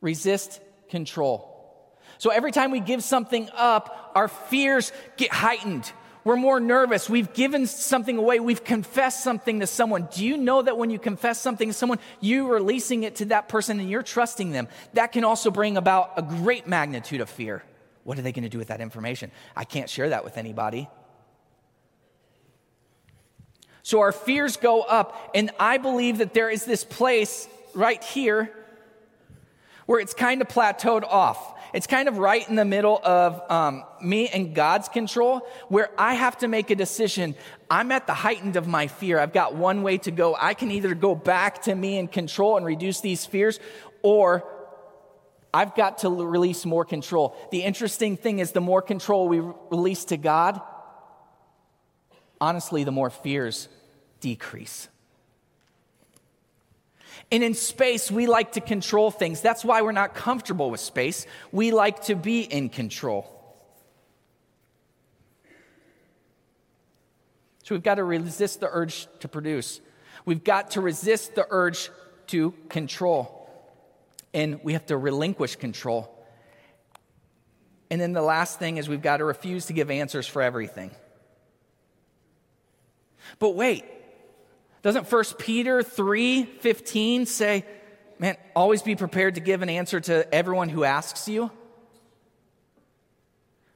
resist 0.00 0.60
control. 0.90 1.50
So 2.18 2.30
every 2.30 2.52
time 2.52 2.70
we 2.70 2.80
give 2.80 3.02
something 3.02 3.48
up, 3.54 4.12
our 4.14 4.28
fears 4.28 4.92
get 5.16 5.32
heightened. 5.32 5.90
We're 6.24 6.36
more 6.36 6.60
nervous. 6.60 7.08
We've 7.08 7.32
given 7.32 7.66
something 7.66 8.18
away. 8.18 8.38
We've 8.38 8.62
confessed 8.62 9.22
something 9.22 9.60
to 9.60 9.66
someone. 9.66 10.08
Do 10.12 10.24
you 10.24 10.36
know 10.36 10.60
that 10.60 10.76
when 10.76 10.90
you 10.90 10.98
confess 10.98 11.40
something 11.40 11.68
to 11.68 11.74
someone, 11.74 11.98
you're 12.20 12.52
releasing 12.52 13.02
it 13.02 13.16
to 13.16 13.26
that 13.26 13.48
person 13.48 13.80
and 13.80 13.90
you're 13.90 14.02
trusting 14.02 14.52
them? 14.52 14.68
That 14.92 15.12
can 15.12 15.24
also 15.24 15.50
bring 15.50 15.76
about 15.76 16.12
a 16.16 16.22
great 16.22 16.66
magnitude 16.66 17.20
of 17.20 17.30
fear. 17.30 17.62
What 18.04 18.18
are 18.18 18.22
they 18.22 18.32
going 18.32 18.44
to 18.44 18.50
do 18.50 18.58
with 18.58 18.68
that 18.68 18.80
information? 18.82 19.30
I 19.56 19.64
can't 19.64 19.88
share 19.88 20.10
that 20.10 20.24
with 20.24 20.36
anybody. 20.38 20.88
So 23.84 24.00
our 24.00 24.12
fears 24.12 24.56
go 24.56 24.80
up, 24.80 25.32
and 25.34 25.50
I 25.60 25.76
believe 25.76 26.18
that 26.18 26.32
there 26.32 26.48
is 26.48 26.64
this 26.64 26.84
place 26.84 27.46
right 27.74 28.02
here 28.02 28.50
where 29.84 30.00
it's 30.00 30.14
kind 30.14 30.40
of 30.40 30.48
plateaued 30.48 31.04
off. 31.04 31.52
It's 31.74 31.86
kind 31.86 32.08
of 32.08 32.16
right 32.16 32.48
in 32.48 32.54
the 32.54 32.64
middle 32.64 32.98
of 33.04 33.42
um, 33.50 33.84
me 34.00 34.28
and 34.28 34.54
God's 34.54 34.88
control, 34.88 35.46
where 35.68 35.90
I 35.98 36.14
have 36.14 36.38
to 36.38 36.48
make 36.48 36.70
a 36.70 36.74
decision. 36.74 37.34
I'm 37.70 37.92
at 37.92 38.06
the 38.06 38.14
heightened 38.14 38.56
of 38.56 38.66
my 38.66 38.86
fear. 38.86 39.18
I've 39.18 39.34
got 39.34 39.54
one 39.54 39.82
way 39.82 39.98
to 39.98 40.10
go. 40.10 40.34
I 40.34 40.54
can 40.54 40.70
either 40.70 40.94
go 40.94 41.14
back 41.14 41.64
to 41.64 41.74
me 41.74 41.98
and 41.98 42.10
control 42.10 42.56
and 42.56 42.64
reduce 42.64 43.02
these 43.02 43.26
fears, 43.26 43.60
or 44.00 44.50
I've 45.52 45.74
got 45.74 45.98
to 45.98 46.08
release 46.08 46.64
more 46.64 46.86
control. 46.86 47.36
The 47.50 47.62
interesting 47.62 48.16
thing 48.16 48.38
is, 48.38 48.52
the 48.52 48.62
more 48.62 48.80
control 48.80 49.28
we 49.28 49.40
release 49.40 50.06
to 50.06 50.16
God, 50.16 50.58
honestly, 52.40 52.84
the 52.84 52.92
more 52.92 53.10
fears 53.10 53.68
decrease. 54.24 54.88
And 57.30 57.44
in 57.44 57.52
space, 57.52 58.10
we 58.10 58.26
like 58.26 58.52
to 58.52 58.62
control 58.62 59.10
things. 59.10 59.42
That's 59.42 59.66
why 59.66 59.82
we're 59.82 59.92
not 59.92 60.14
comfortable 60.14 60.70
with 60.70 60.80
space. 60.80 61.26
We 61.52 61.72
like 61.72 62.04
to 62.04 62.16
be 62.16 62.40
in 62.40 62.70
control. 62.70 63.30
So 67.64 67.74
we've 67.74 67.82
got 67.82 67.96
to 67.96 68.04
resist 68.04 68.60
the 68.60 68.68
urge 68.70 69.06
to 69.20 69.28
produce. 69.28 69.82
We've 70.24 70.42
got 70.42 70.70
to 70.72 70.80
resist 70.80 71.34
the 71.34 71.46
urge 71.50 71.90
to 72.28 72.54
control. 72.70 73.46
And 74.32 74.58
we 74.64 74.72
have 74.72 74.86
to 74.86 74.96
relinquish 74.96 75.56
control. 75.56 76.10
And 77.90 78.00
then 78.00 78.14
the 78.14 78.22
last 78.22 78.58
thing 78.58 78.78
is 78.78 78.88
we've 78.88 79.02
got 79.02 79.18
to 79.18 79.24
refuse 79.24 79.66
to 79.66 79.74
give 79.74 79.90
answers 79.90 80.26
for 80.26 80.40
everything. 80.40 80.92
But 83.38 83.50
wait, 83.50 83.84
doesn't 84.84 85.10
1 85.10 85.24
Peter 85.38 85.82
3 85.82 86.44
15 86.44 87.24
say, 87.24 87.64
man, 88.18 88.36
always 88.54 88.82
be 88.82 88.94
prepared 88.94 89.36
to 89.36 89.40
give 89.40 89.62
an 89.62 89.70
answer 89.70 89.98
to 89.98 90.32
everyone 90.32 90.68
who 90.68 90.84
asks 90.84 91.26
you? 91.26 91.44
I 91.44 91.50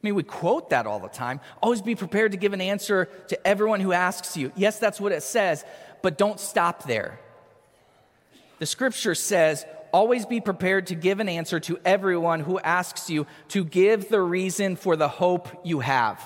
mean, 0.03 0.15
we 0.15 0.23
quote 0.23 0.69
that 0.69 0.87
all 0.87 1.01
the 1.01 1.09
time. 1.09 1.41
Always 1.63 1.81
be 1.81 1.95
prepared 1.95 2.33
to 2.33 2.39
give 2.39 2.53
an 2.53 2.61
answer 2.61 3.07
to 3.29 3.47
everyone 3.47 3.81
who 3.81 3.93
asks 3.93 4.37
you. 4.37 4.53
Yes, 4.55 4.79
that's 4.79 5.01
what 5.01 5.13
it 5.13 5.23
says, 5.23 5.65
but 6.03 6.19
don't 6.19 6.39
stop 6.39 6.85
there. 6.85 7.19
The 8.59 8.67
scripture 8.67 9.15
says, 9.15 9.65
always 9.95 10.27
be 10.27 10.43
prepared 10.43 10.89
to 10.89 10.95
give 10.95 11.21
an 11.21 11.29
answer 11.31 11.59
to 11.61 11.79
everyone 11.87 12.41
who 12.41 12.61
asks 12.61 13.09
you 13.09 13.27
to 13.49 13.65
give 13.65 14.11
the 14.11 14.21
reason 14.21 14.77
for 14.77 14.95
the 14.95 15.09
hope 15.09 15.49
you 15.65 15.81
have. 15.81 16.23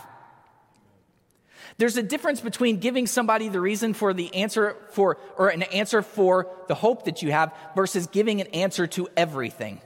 There's 1.79 1.97
a 1.97 2.03
difference 2.03 2.41
between 2.41 2.79
giving 2.79 3.07
somebody 3.07 3.49
the 3.49 3.61
reason 3.61 3.95
for 3.95 4.13
the 4.13 4.35
answer 4.35 4.77
for, 4.91 5.19
or 5.37 5.49
an 5.49 5.63
answer 5.63 6.03
for 6.03 6.49
the 6.69 6.75
hope 6.75 7.05
that 7.07 7.23
you 7.23 7.33
have 7.33 7.53
versus 7.75 8.07
giving 8.07 8.41
an 8.41 8.49
answer 8.49 8.87
to 8.89 9.09
everything. 9.17 9.81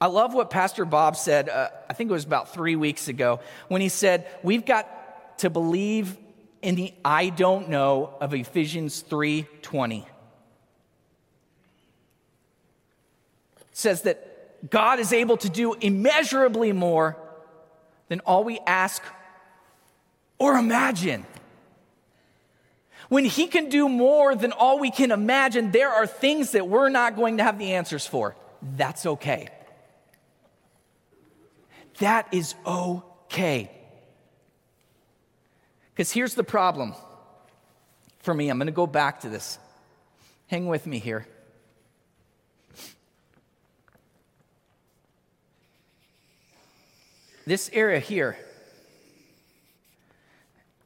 I 0.00 0.06
love 0.06 0.34
what 0.34 0.50
Pastor 0.50 0.84
Bob 0.84 1.16
said, 1.16 1.48
uh, 1.48 1.68
I 1.88 1.92
think 1.94 2.10
it 2.10 2.12
was 2.12 2.24
about 2.24 2.52
three 2.52 2.76
weeks 2.76 3.08
ago, 3.08 3.40
when 3.68 3.80
he 3.80 3.88
said, 3.88 4.26
We've 4.42 4.66
got 4.66 5.38
to 5.38 5.50
believe 5.50 6.16
in 6.60 6.74
the 6.74 6.92
I 7.04 7.28
don't 7.28 7.68
know 7.68 8.14
of 8.20 8.34
Ephesians 8.34 9.02
3:20. 9.08 10.06
says 13.74 14.02
that 14.02 14.70
God 14.70 15.00
is 15.00 15.12
able 15.12 15.36
to 15.38 15.48
do 15.48 15.74
immeasurably 15.74 16.72
more 16.72 17.16
than 18.08 18.20
all 18.20 18.44
we 18.44 18.60
ask 18.66 19.02
or 20.42 20.56
imagine. 20.56 21.24
When 23.08 23.24
He 23.24 23.46
can 23.46 23.68
do 23.68 23.88
more 23.88 24.34
than 24.34 24.50
all 24.50 24.80
we 24.80 24.90
can 24.90 25.12
imagine, 25.12 25.70
there 25.70 25.90
are 25.90 26.04
things 26.04 26.50
that 26.50 26.66
we're 26.66 26.88
not 26.88 27.14
going 27.14 27.36
to 27.36 27.44
have 27.44 27.60
the 27.60 27.74
answers 27.74 28.04
for. 28.04 28.34
That's 28.60 29.06
okay. 29.06 29.50
That 31.98 32.26
is 32.32 32.56
okay. 32.66 33.70
Because 35.94 36.10
here's 36.10 36.34
the 36.34 36.42
problem 36.42 36.94
for 38.18 38.34
me. 38.34 38.48
I'm 38.48 38.58
going 38.58 38.66
to 38.66 38.72
go 38.72 38.88
back 38.88 39.20
to 39.20 39.28
this. 39.28 39.60
Hang 40.48 40.66
with 40.66 40.88
me 40.88 40.98
here. 40.98 41.24
This 47.46 47.70
area 47.72 48.00
here 48.00 48.36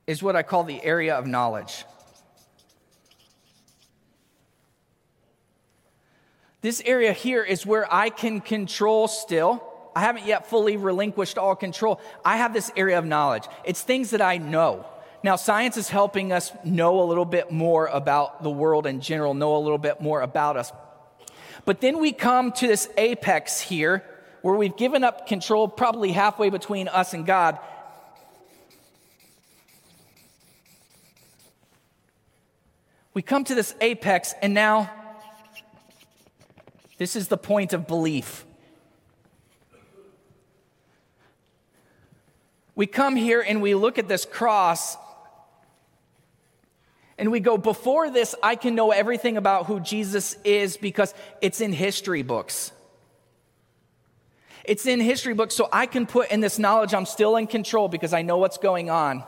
is 0.06 0.22
what 0.22 0.36
I 0.36 0.42
call 0.42 0.64
the 0.64 0.82
area 0.84 1.14
of 1.14 1.26
knowledge. 1.26 1.84
This 6.62 6.82
area 6.84 7.12
here 7.12 7.44
is 7.44 7.64
where 7.64 7.92
I 7.92 8.10
can 8.10 8.40
control 8.40 9.08
still. 9.08 9.62
I 9.94 10.00
haven't 10.00 10.26
yet 10.26 10.50
fully 10.50 10.76
relinquished 10.76 11.38
all 11.38 11.54
control. 11.54 12.00
I 12.24 12.38
have 12.38 12.52
this 12.52 12.70
area 12.76 12.98
of 12.98 13.04
knowledge. 13.04 13.44
It's 13.64 13.82
things 13.82 14.10
that 14.10 14.20
I 14.20 14.38
know. 14.38 14.84
Now, 15.22 15.36
science 15.36 15.76
is 15.76 15.88
helping 15.88 16.32
us 16.32 16.52
know 16.64 17.00
a 17.00 17.06
little 17.06 17.24
bit 17.24 17.50
more 17.50 17.86
about 17.86 18.42
the 18.42 18.50
world 18.50 18.86
in 18.86 19.00
general, 19.00 19.34
know 19.34 19.56
a 19.56 19.58
little 19.58 19.78
bit 19.78 20.00
more 20.00 20.20
about 20.20 20.56
us. 20.56 20.72
But 21.64 21.80
then 21.80 21.98
we 21.98 22.12
come 22.12 22.52
to 22.52 22.66
this 22.66 22.88
apex 22.96 23.60
here 23.60 24.04
where 24.42 24.54
we've 24.54 24.76
given 24.76 25.02
up 25.02 25.26
control 25.26 25.66
probably 25.66 26.12
halfway 26.12 26.50
between 26.50 26.86
us 26.88 27.14
and 27.14 27.26
God. 27.26 27.58
We 33.16 33.22
come 33.22 33.44
to 33.44 33.54
this 33.54 33.74
apex, 33.80 34.34
and 34.42 34.52
now 34.52 34.90
this 36.98 37.16
is 37.16 37.28
the 37.28 37.38
point 37.38 37.72
of 37.72 37.86
belief. 37.86 38.44
We 42.74 42.86
come 42.86 43.16
here 43.16 43.40
and 43.40 43.62
we 43.62 43.74
look 43.74 43.96
at 43.96 44.06
this 44.06 44.26
cross 44.26 44.98
and 47.16 47.32
we 47.32 47.40
go, 47.40 47.56
before 47.56 48.10
this, 48.10 48.34
I 48.42 48.54
can 48.54 48.74
know 48.74 48.90
everything 48.90 49.38
about 49.38 49.64
who 49.64 49.80
Jesus 49.80 50.36
is 50.44 50.76
because 50.76 51.14
it's 51.40 51.62
in 51.62 51.72
history 51.72 52.20
books. 52.20 52.70
It's 54.62 54.84
in 54.84 55.00
history 55.00 55.32
books, 55.32 55.54
so 55.54 55.70
I 55.72 55.86
can 55.86 56.04
put 56.04 56.30
in 56.30 56.40
this 56.40 56.58
knowledge 56.58 56.92
I'm 56.92 57.06
still 57.06 57.36
in 57.36 57.46
control 57.46 57.88
because 57.88 58.12
I 58.12 58.20
know 58.20 58.36
what's 58.36 58.58
going 58.58 58.90
on. 58.90 59.24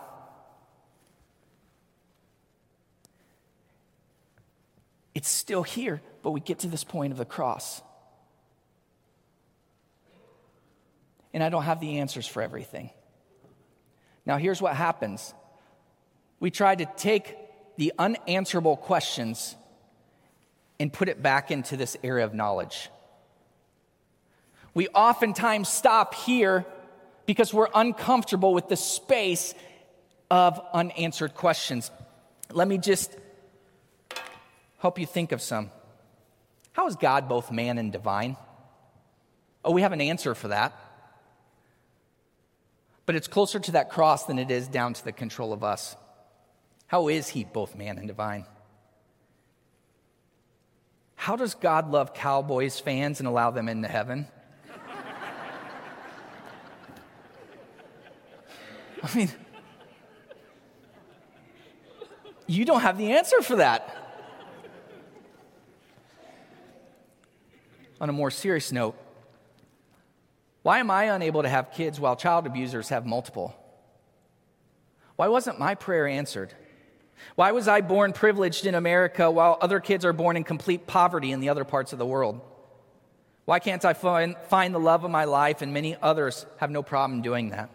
It's 5.18 5.28
still 5.28 5.64
here, 5.64 6.00
but 6.22 6.30
we 6.30 6.38
get 6.38 6.60
to 6.60 6.68
this 6.68 6.84
point 6.84 7.10
of 7.10 7.18
the 7.18 7.24
cross. 7.24 7.82
And 11.34 11.42
I 11.42 11.48
don't 11.48 11.64
have 11.64 11.80
the 11.80 11.98
answers 11.98 12.24
for 12.24 12.40
everything. 12.40 12.90
Now, 14.24 14.36
here's 14.36 14.62
what 14.62 14.76
happens 14.76 15.34
we 16.38 16.52
try 16.52 16.76
to 16.76 16.86
take 16.96 17.36
the 17.76 17.92
unanswerable 17.98 18.76
questions 18.76 19.56
and 20.78 20.92
put 20.92 21.08
it 21.08 21.20
back 21.20 21.50
into 21.50 21.76
this 21.76 21.96
area 22.04 22.24
of 22.24 22.32
knowledge. 22.32 22.88
We 24.72 24.86
oftentimes 24.86 25.68
stop 25.68 26.14
here 26.14 26.64
because 27.26 27.52
we're 27.52 27.70
uncomfortable 27.74 28.54
with 28.54 28.68
the 28.68 28.76
space 28.76 29.52
of 30.30 30.60
unanswered 30.72 31.34
questions. 31.34 31.90
Let 32.52 32.68
me 32.68 32.78
just 32.78 33.16
help 34.78 34.98
you 34.98 35.06
think 35.06 35.32
of 35.32 35.42
some. 35.42 35.70
How 36.72 36.86
is 36.86 36.96
God 36.96 37.28
both 37.28 37.50
man 37.50 37.78
and 37.78 37.92
divine? 37.92 38.36
Oh, 39.64 39.72
we 39.72 39.82
have 39.82 39.92
an 39.92 40.00
answer 40.00 40.34
for 40.34 40.48
that 40.48 40.72
but 43.08 43.16
it's 43.16 43.26
closer 43.26 43.58
to 43.58 43.72
that 43.72 43.88
cross 43.88 44.26
than 44.26 44.38
it 44.38 44.50
is 44.50 44.68
down 44.68 44.92
to 44.92 45.02
the 45.02 45.12
control 45.12 45.54
of 45.54 45.64
us. 45.64 45.96
How 46.88 47.08
is 47.08 47.30
he 47.30 47.42
both 47.42 47.74
man 47.74 47.96
and 47.96 48.06
divine? 48.06 48.44
How 51.14 51.34
does 51.34 51.54
God 51.54 51.90
love 51.90 52.12
Cowboys 52.12 52.78
fans 52.78 53.18
and 53.18 53.26
allow 53.26 53.50
them 53.50 53.66
into 53.66 53.88
heaven? 53.88 54.26
I 59.02 59.16
mean, 59.16 59.30
you 62.46 62.66
don't 62.66 62.82
have 62.82 62.98
the 62.98 63.12
answer 63.12 63.40
for 63.40 63.56
that. 63.56 63.97
On 68.00 68.08
a 68.08 68.12
more 68.12 68.30
serious 68.30 68.70
note, 68.70 68.96
why 70.62 70.78
am 70.78 70.90
I 70.90 71.04
unable 71.04 71.42
to 71.42 71.48
have 71.48 71.72
kids 71.72 71.98
while 71.98 72.16
child 72.16 72.46
abusers 72.46 72.90
have 72.90 73.06
multiple? 73.06 73.56
Why 75.16 75.28
wasn't 75.28 75.58
my 75.58 75.74
prayer 75.74 76.06
answered? 76.06 76.52
Why 77.34 77.52
was 77.52 77.66
I 77.66 77.80
born 77.80 78.12
privileged 78.12 78.66
in 78.66 78.74
America 78.74 79.30
while 79.30 79.58
other 79.60 79.80
kids 79.80 80.04
are 80.04 80.12
born 80.12 80.36
in 80.36 80.44
complete 80.44 80.86
poverty 80.86 81.32
in 81.32 81.40
the 81.40 81.48
other 81.48 81.64
parts 81.64 81.92
of 81.92 81.98
the 81.98 82.06
world? 82.06 82.40
Why 83.44 83.58
can't 83.58 83.84
I 83.84 83.94
find, 83.94 84.36
find 84.48 84.74
the 84.74 84.78
love 84.78 85.04
of 85.04 85.10
my 85.10 85.24
life 85.24 85.62
and 85.62 85.72
many 85.72 85.96
others 86.00 86.46
have 86.58 86.70
no 86.70 86.82
problem 86.82 87.22
doing 87.22 87.50
that? 87.50 87.70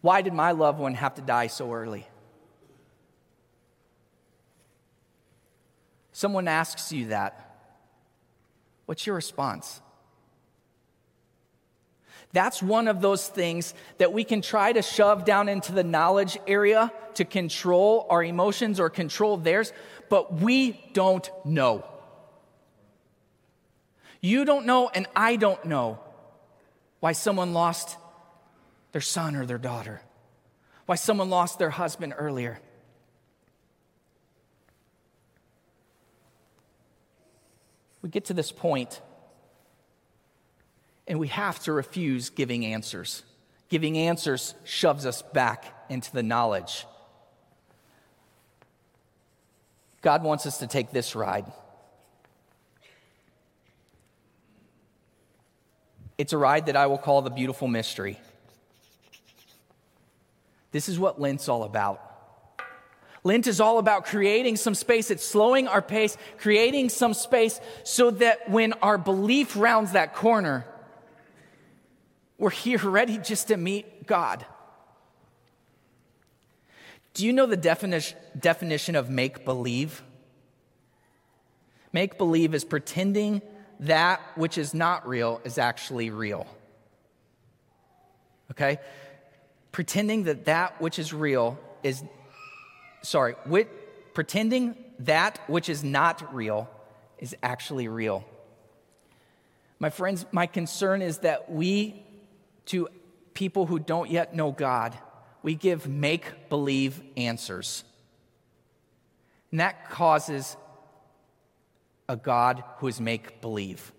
Why 0.00 0.22
did 0.22 0.32
my 0.32 0.50
loved 0.50 0.80
one 0.80 0.94
have 0.94 1.14
to 1.14 1.22
die 1.22 1.46
so 1.46 1.72
early? 1.72 2.06
Someone 6.10 6.48
asks 6.48 6.92
you 6.92 7.06
that. 7.06 7.41
What's 8.92 9.06
your 9.06 9.16
response? 9.16 9.80
That's 12.34 12.62
one 12.62 12.88
of 12.88 13.00
those 13.00 13.26
things 13.26 13.72
that 13.96 14.12
we 14.12 14.22
can 14.22 14.42
try 14.42 14.70
to 14.70 14.82
shove 14.82 15.24
down 15.24 15.48
into 15.48 15.72
the 15.72 15.82
knowledge 15.82 16.36
area 16.46 16.92
to 17.14 17.24
control 17.24 18.06
our 18.10 18.22
emotions 18.22 18.78
or 18.78 18.90
control 18.90 19.38
theirs, 19.38 19.72
but 20.10 20.34
we 20.34 20.78
don't 20.92 21.26
know. 21.46 21.86
You 24.20 24.44
don't 24.44 24.66
know, 24.66 24.90
and 24.90 25.06
I 25.16 25.36
don't 25.36 25.64
know 25.64 25.98
why 27.00 27.12
someone 27.12 27.54
lost 27.54 27.96
their 28.92 29.00
son 29.00 29.36
or 29.36 29.46
their 29.46 29.56
daughter, 29.56 30.02
why 30.84 30.96
someone 30.96 31.30
lost 31.30 31.58
their 31.58 31.70
husband 31.70 32.12
earlier. 32.14 32.60
We 38.02 38.08
get 38.08 38.26
to 38.26 38.34
this 38.34 38.52
point 38.52 39.00
and 41.06 41.18
we 41.18 41.28
have 41.28 41.58
to 41.60 41.72
refuse 41.72 42.30
giving 42.30 42.66
answers. 42.66 43.22
Giving 43.68 43.96
answers 43.96 44.54
shoves 44.64 45.06
us 45.06 45.22
back 45.22 45.86
into 45.88 46.12
the 46.12 46.22
knowledge. 46.22 46.86
God 50.02 50.22
wants 50.22 50.46
us 50.46 50.58
to 50.58 50.66
take 50.66 50.90
this 50.90 51.14
ride. 51.14 51.50
It's 56.18 56.32
a 56.32 56.38
ride 56.38 56.66
that 56.66 56.76
I 56.76 56.86
will 56.86 56.98
call 56.98 57.22
the 57.22 57.30
beautiful 57.30 57.68
mystery. 57.68 58.18
This 60.70 60.88
is 60.88 60.98
what 60.98 61.20
Lent's 61.20 61.48
all 61.48 61.64
about. 61.64 62.11
Lent 63.24 63.46
is 63.46 63.60
all 63.60 63.78
about 63.78 64.04
creating 64.04 64.56
some 64.56 64.74
space. 64.74 65.10
It's 65.10 65.24
slowing 65.24 65.68
our 65.68 65.82
pace, 65.82 66.16
creating 66.38 66.88
some 66.88 67.14
space 67.14 67.60
so 67.84 68.10
that 68.10 68.50
when 68.50 68.72
our 68.74 68.98
belief 68.98 69.56
rounds 69.56 69.92
that 69.92 70.14
corner, 70.14 70.66
we're 72.36 72.50
here 72.50 72.78
ready 72.78 73.18
just 73.18 73.48
to 73.48 73.56
meet 73.56 74.06
God. 74.06 74.44
Do 77.14 77.26
you 77.26 77.32
know 77.32 77.46
the 77.46 77.56
definition, 77.56 78.18
definition 78.38 78.96
of 78.96 79.08
make 79.08 79.44
believe? 79.44 80.02
Make 81.92 82.18
believe 82.18 82.54
is 82.54 82.64
pretending 82.64 83.42
that 83.80 84.20
which 84.36 84.58
is 84.58 84.74
not 84.74 85.06
real 85.06 85.40
is 85.44 85.58
actually 85.58 86.10
real. 86.10 86.46
Okay? 88.50 88.78
Pretending 89.72 90.24
that 90.24 90.46
that 90.46 90.80
which 90.80 90.98
is 90.98 91.12
real 91.12 91.58
is, 91.82 92.02
sorry, 93.02 93.34
with, 93.46 93.68
pretending 94.14 94.76
that 95.00 95.40
which 95.48 95.68
is 95.68 95.82
not 95.82 96.34
real 96.34 96.68
is 97.18 97.36
actually 97.42 97.88
real. 97.88 98.24
My 99.78 99.90
friends, 99.90 100.24
my 100.32 100.46
concern 100.46 101.02
is 101.02 101.18
that 101.18 101.50
we 101.50 102.04
to 102.66 102.88
people 103.34 103.66
who 103.66 103.78
don't 103.78 104.10
yet 104.10 104.34
know 104.34 104.52
God, 104.52 104.96
we 105.42 105.54
give 105.54 105.88
make 105.88 106.48
believe 106.48 107.02
answers. 107.16 107.84
And 109.50 109.60
that 109.60 109.90
causes 109.90 110.56
a 112.08 112.16
God 112.16 112.62
who 112.78 112.86
is 112.86 113.00
make 113.00 113.40
believe. 113.40 113.92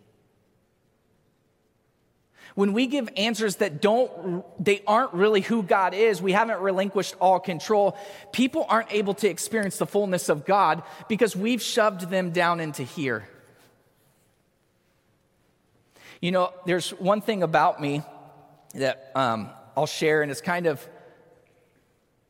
When 2.55 2.73
we 2.73 2.87
give 2.87 3.09
answers 3.17 3.57
that 3.57 3.81
don't, 3.81 4.43
they 4.63 4.83
aren't 4.85 5.13
really 5.13 5.41
who 5.41 5.63
God 5.63 5.93
is, 5.93 6.21
we 6.21 6.33
haven't 6.33 6.59
relinquished 6.59 7.15
all 7.19 7.39
control, 7.39 7.97
people 8.31 8.65
aren't 8.69 8.93
able 8.93 9.15
to 9.15 9.29
experience 9.29 9.77
the 9.77 9.87
fullness 9.87 10.29
of 10.29 10.45
God 10.45 10.83
because 11.09 11.35
we've 11.35 11.61
shoved 11.61 12.09
them 12.09 12.31
down 12.31 12.59
into 12.59 12.83
here. 12.83 13.27
You 16.21 16.31
know, 16.31 16.53
there's 16.65 16.91
one 16.91 17.21
thing 17.21 17.43
about 17.43 17.81
me 17.81 18.03
that 18.75 19.11
um, 19.15 19.49
I'll 19.75 19.87
share, 19.87 20.21
and 20.21 20.31
it's 20.31 20.41
kind 20.41 20.67
of 20.67 20.87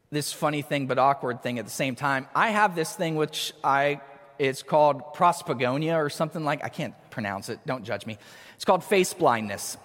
this 0.10 0.32
funny 0.32 0.62
thing 0.62 0.88
but 0.88 0.98
awkward 0.98 1.44
thing 1.44 1.60
at 1.60 1.66
the 1.66 1.72
same 1.72 1.96
time. 1.96 2.28
I 2.34 2.52
have 2.52 2.76
this 2.76 2.96
thing 2.96 3.16
which 3.16 3.54
I 3.64 4.00
it's 4.40 4.64
called 4.64 5.14
prosopagnosia 5.14 5.96
or 5.96 6.10
something 6.10 6.44
like 6.44 6.64
I 6.64 6.70
can't 6.70 6.96
pronounce 7.12 7.50
it. 7.50 7.60
Don't 7.66 7.84
judge 7.84 8.06
me. 8.06 8.18
It's 8.56 8.66
called 8.66 8.84
face 8.84 9.14
blindness. 9.14 9.78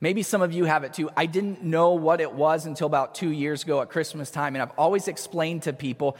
Maybe 0.00 0.22
some 0.22 0.40
of 0.40 0.52
you 0.52 0.64
have 0.64 0.84
it 0.84 0.94
too. 0.94 1.10
I 1.16 1.26
didn't 1.26 1.62
know 1.62 1.92
what 1.92 2.20
it 2.20 2.32
was 2.32 2.66
until 2.66 2.86
about 2.86 3.14
two 3.14 3.30
years 3.30 3.62
ago 3.62 3.82
at 3.82 3.90
Christmas 3.90 4.30
time, 4.30 4.54
and 4.54 4.62
I've 4.62 4.76
always 4.78 5.08
explained 5.08 5.64
to 5.64 5.72
people 5.72 6.16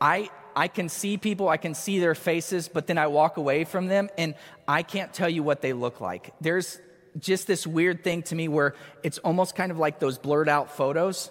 I, 0.00 0.28
I 0.54 0.68
can 0.68 0.88
see 0.88 1.16
people, 1.16 1.48
I 1.48 1.56
can 1.56 1.72
see 1.72 1.98
their 1.98 2.14
faces, 2.14 2.68
but 2.68 2.86
then 2.86 2.98
I 2.98 3.06
walk 3.06 3.36
away 3.36 3.64
from 3.64 3.86
them 3.86 4.10
and 4.18 4.34
I 4.68 4.82
can't 4.82 5.12
tell 5.14 5.28
you 5.30 5.42
what 5.42 5.62
they 5.62 5.72
look 5.72 6.00
like. 6.00 6.34
There's, 6.40 6.78
just 7.18 7.46
this 7.46 7.66
weird 7.66 8.02
thing 8.02 8.22
to 8.24 8.34
me 8.34 8.48
where 8.48 8.74
it's 9.02 9.18
almost 9.18 9.54
kind 9.54 9.70
of 9.70 9.78
like 9.78 9.98
those 9.98 10.18
blurred 10.18 10.48
out 10.48 10.76
photos. 10.76 11.30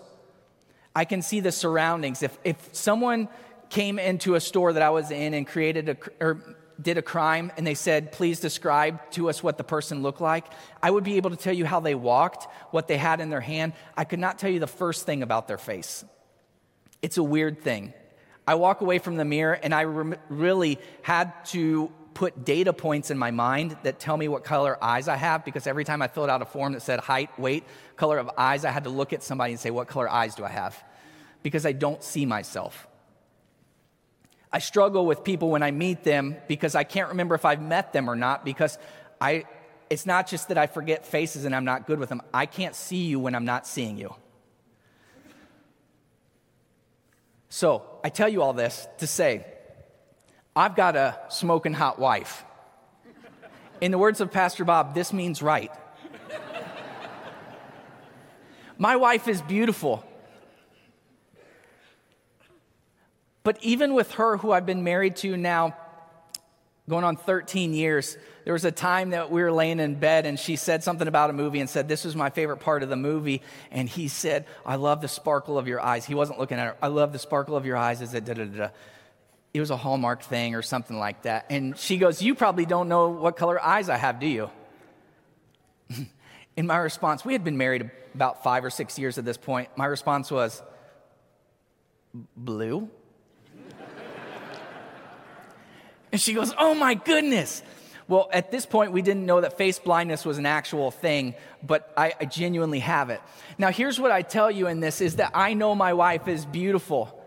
I 0.95 1.05
can 1.05 1.21
see 1.21 1.39
the 1.39 1.51
surroundings. 1.51 2.23
If, 2.23 2.37
if 2.43 2.69
someone 2.71 3.27
came 3.69 3.99
into 3.99 4.35
a 4.35 4.39
store 4.39 4.73
that 4.73 4.81
I 4.81 4.91
was 4.91 5.11
in 5.11 5.33
and 5.33 5.45
created 5.45 5.89
a, 5.89 5.97
or 6.23 6.57
did 6.83 6.97
a 6.97 7.01
crime 7.01 7.51
and 7.57 7.65
they 7.65 7.73
said, 7.73 8.11
please 8.11 8.39
describe 8.39 8.99
to 9.11 9.29
us 9.29 9.41
what 9.41 9.57
the 9.57 9.63
person 9.63 10.03
looked 10.03 10.21
like, 10.21 10.45
I 10.81 10.91
would 10.91 11.03
be 11.03 11.17
able 11.17 11.29
to 11.29 11.35
tell 11.35 11.53
you 11.53 11.65
how 11.65 11.79
they 11.79 11.95
walked, 11.95 12.47
what 12.71 12.87
they 12.87 12.97
had 12.97 13.19
in 13.19 13.29
their 13.29 13.41
hand. 13.41 13.73
I 13.97 14.03
could 14.03 14.19
not 14.19 14.37
tell 14.37 14.49
you 14.49 14.59
the 14.59 14.67
first 14.67 15.05
thing 15.05 15.23
about 15.23 15.47
their 15.47 15.57
face. 15.57 16.03
It's 17.01 17.17
a 17.17 17.23
weird 17.23 17.61
thing. 17.61 17.93
I 18.47 18.55
walk 18.55 18.81
away 18.81 18.99
from 18.99 19.15
the 19.15 19.25
mirror 19.25 19.53
and 19.53 19.73
I 19.73 19.81
re- 19.81 20.17
really 20.29 20.79
had 21.01 21.45
to 21.47 21.91
put 22.13 22.45
data 22.45 22.73
points 22.73 23.09
in 23.09 23.17
my 23.17 23.31
mind 23.31 23.75
that 23.83 23.99
tell 23.99 24.15
me 24.17 24.27
what 24.27 24.43
color 24.43 24.77
eyes 24.83 25.07
I 25.07 25.15
have 25.15 25.43
because 25.43 25.65
every 25.65 25.83
time 25.83 26.01
I 26.01 26.07
filled 26.07 26.29
out 26.29 26.41
a 26.41 26.45
form 26.45 26.73
that 26.73 26.81
said 26.81 26.99
height, 26.99 27.37
weight, 27.39 27.63
color 27.95 28.17
of 28.19 28.29
eyes, 28.37 28.65
I 28.65 28.71
had 28.71 28.83
to 28.83 28.89
look 28.89 29.13
at 29.13 29.23
somebody 29.23 29.53
and 29.53 29.59
say, 29.59 29.71
What 29.71 29.87
color 29.87 30.09
eyes 30.09 30.35
do 30.35 30.43
I 30.43 30.49
have? 30.49 30.81
Because 31.41 31.65
I 31.65 31.71
don't 31.71 32.03
see 32.03 32.25
myself. 32.25 32.87
I 34.53 34.59
struggle 34.59 35.07
with 35.07 35.23
people 35.23 35.49
when 35.49 35.63
I 35.63 35.71
meet 35.71 36.03
them 36.03 36.37
because 36.47 36.75
I 36.75 36.83
can't 36.83 37.09
remember 37.09 37.33
if 37.33 37.43
I've 37.43 37.61
met 37.61 37.91
them 37.91 38.07
or 38.07 38.15
not 38.15 38.45
because 38.45 38.77
I, 39.19 39.45
it's 39.89 40.05
not 40.05 40.27
just 40.27 40.49
that 40.49 40.59
I 40.59 40.67
forget 40.67 41.07
faces 41.07 41.43
and 41.45 41.55
I'm 41.55 41.65
not 41.65 41.87
good 41.87 41.97
with 41.97 42.09
them. 42.09 42.21
I 42.31 42.45
can't 42.45 42.75
see 42.75 43.05
you 43.05 43.19
when 43.19 43.33
I'm 43.33 43.45
not 43.45 43.65
seeing 43.65 43.97
you. 43.97 44.13
So 47.49 47.83
I 48.03 48.09
tell 48.09 48.29
you 48.29 48.43
all 48.43 48.53
this 48.53 48.87
to 48.99 49.07
say, 49.07 49.43
I've 50.55 50.75
got 50.75 50.95
a 50.95 51.19
smoking 51.29 51.73
hot 51.73 51.97
wife. 51.97 52.45
In 53.81 53.89
the 53.89 53.97
words 53.97 54.21
of 54.21 54.31
Pastor 54.31 54.63
Bob, 54.65 54.93
this 54.93 55.11
means 55.11 55.41
right. 55.41 55.71
My 58.77 58.97
wife 58.97 59.27
is 59.27 59.41
beautiful. 59.41 60.05
But 63.43 63.57
even 63.61 63.93
with 63.93 64.13
her, 64.13 64.37
who 64.37 64.51
I've 64.51 64.65
been 64.65 64.83
married 64.83 65.17
to 65.17 65.35
now 65.35 65.75
going 66.89 67.03
on 67.03 67.15
13 67.15 67.73
years, 67.73 68.17
there 68.45 68.53
was 68.53 68.65
a 68.65 68.71
time 68.71 69.11
that 69.11 69.31
we 69.31 69.41
were 69.41 69.51
laying 69.51 69.79
in 69.79 69.95
bed 69.95 70.25
and 70.25 70.39
she 70.39 70.55
said 70.55 70.83
something 70.83 71.07
about 71.07 71.29
a 71.29 71.33
movie 71.33 71.59
and 71.59 71.69
said, 71.69 71.87
This 71.87 72.03
was 72.05 72.15
my 72.15 72.29
favorite 72.29 72.57
part 72.57 72.83
of 72.83 72.89
the 72.89 72.95
movie. 72.95 73.41
And 73.71 73.87
he 73.87 74.07
said, 74.07 74.45
I 74.65 74.75
love 74.75 75.01
the 75.01 75.07
sparkle 75.07 75.57
of 75.57 75.67
your 75.67 75.81
eyes. 75.81 76.05
He 76.05 76.15
wasn't 76.15 76.39
looking 76.39 76.57
at 76.57 76.67
her. 76.67 76.77
I 76.81 76.87
love 76.87 77.13
the 77.13 77.19
sparkle 77.19 77.55
of 77.55 77.65
your 77.65 77.77
eyes 77.77 78.01
as 78.01 78.13
it 78.13 78.25
da 78.25 78.33
da 78.33 78.45
da. 78.45 78.69
It 79.53 79.59
was 79.59 79.69
a 79.69 79.77
Hallmark 79.77 80.23
thing 80.23 80.55
or 80.55 80.61
something 80.61 80.97
like 80.97 81.23
that. 81.23 81.45
And 81.49 81.77
she 81.77 81.97
goes, 81.97 82.21
You 82.21 82.35
probably 82.35 82.65
don't 82.65 82.89
know 82.89 83.09
what 83.09 83.35
color 83.35 83.61
eyes 83.61 83.89
I 83.89 83.97
have, 83.97 84.19
do 84.19 84.27
you? 84.27 84.49
In 86.57 86.67
my 86.67 86.77
response, 86.77 87.25
we 87.25 87.33
had 87.33 87.43
been 87.43 87.57
married 87.57 87.91
about 88.13 88.43
five 88.43 88.63
or 88.63 88.69
six 88.69 88.99
years 88.99 89.17
at 89.17 89.25
this 89.25 89.37
point. 89.37 89.69
My 89.75 89.85
response 89.85 90.31
was, 90.31 90.61
Blue? 92.35 92.89
And 96.13 96.21
she 96.21 96.33
goes, 96.33 96.53
Oh 96.57 96.73
my 96.73 96.93
goodness. 96.93 97.61
Well, 98.07 98.29
at 98.31 98.51
this 98.51 98.65
point, 98.65 98.91
we 98.91 99.01
didn't 99.01 99.25
know 99.25 99.41
that 99.41 99.57
face 99.57 99.79
blindness 99.79 100.25
was 100.25 100.37
an 100.37 100.45
actual 100.45 100.91
thing, 100.91 101.35
but 101.65 101.91
I, 101.97 102.13
I 102.19 102.25
genuinely 102.25 102.79
have 102.79 103.09
it. 103.09 103.21
Now, 103.57 103.69
here's 103.69 103.99
what 103.99 104.11
I 104.11 104.21
tell 104.21 104.51
you 104.51 104.67
in 104.67 104.81
this 104.81 105.01
is 105.01 105.15
that 105.15 105.31
I 105.33 105.53
know 105.53 105.73
my 105.73 105.93
wife 105.93 106.27
is 106.27 106.45
beautiful. 106.45 107.19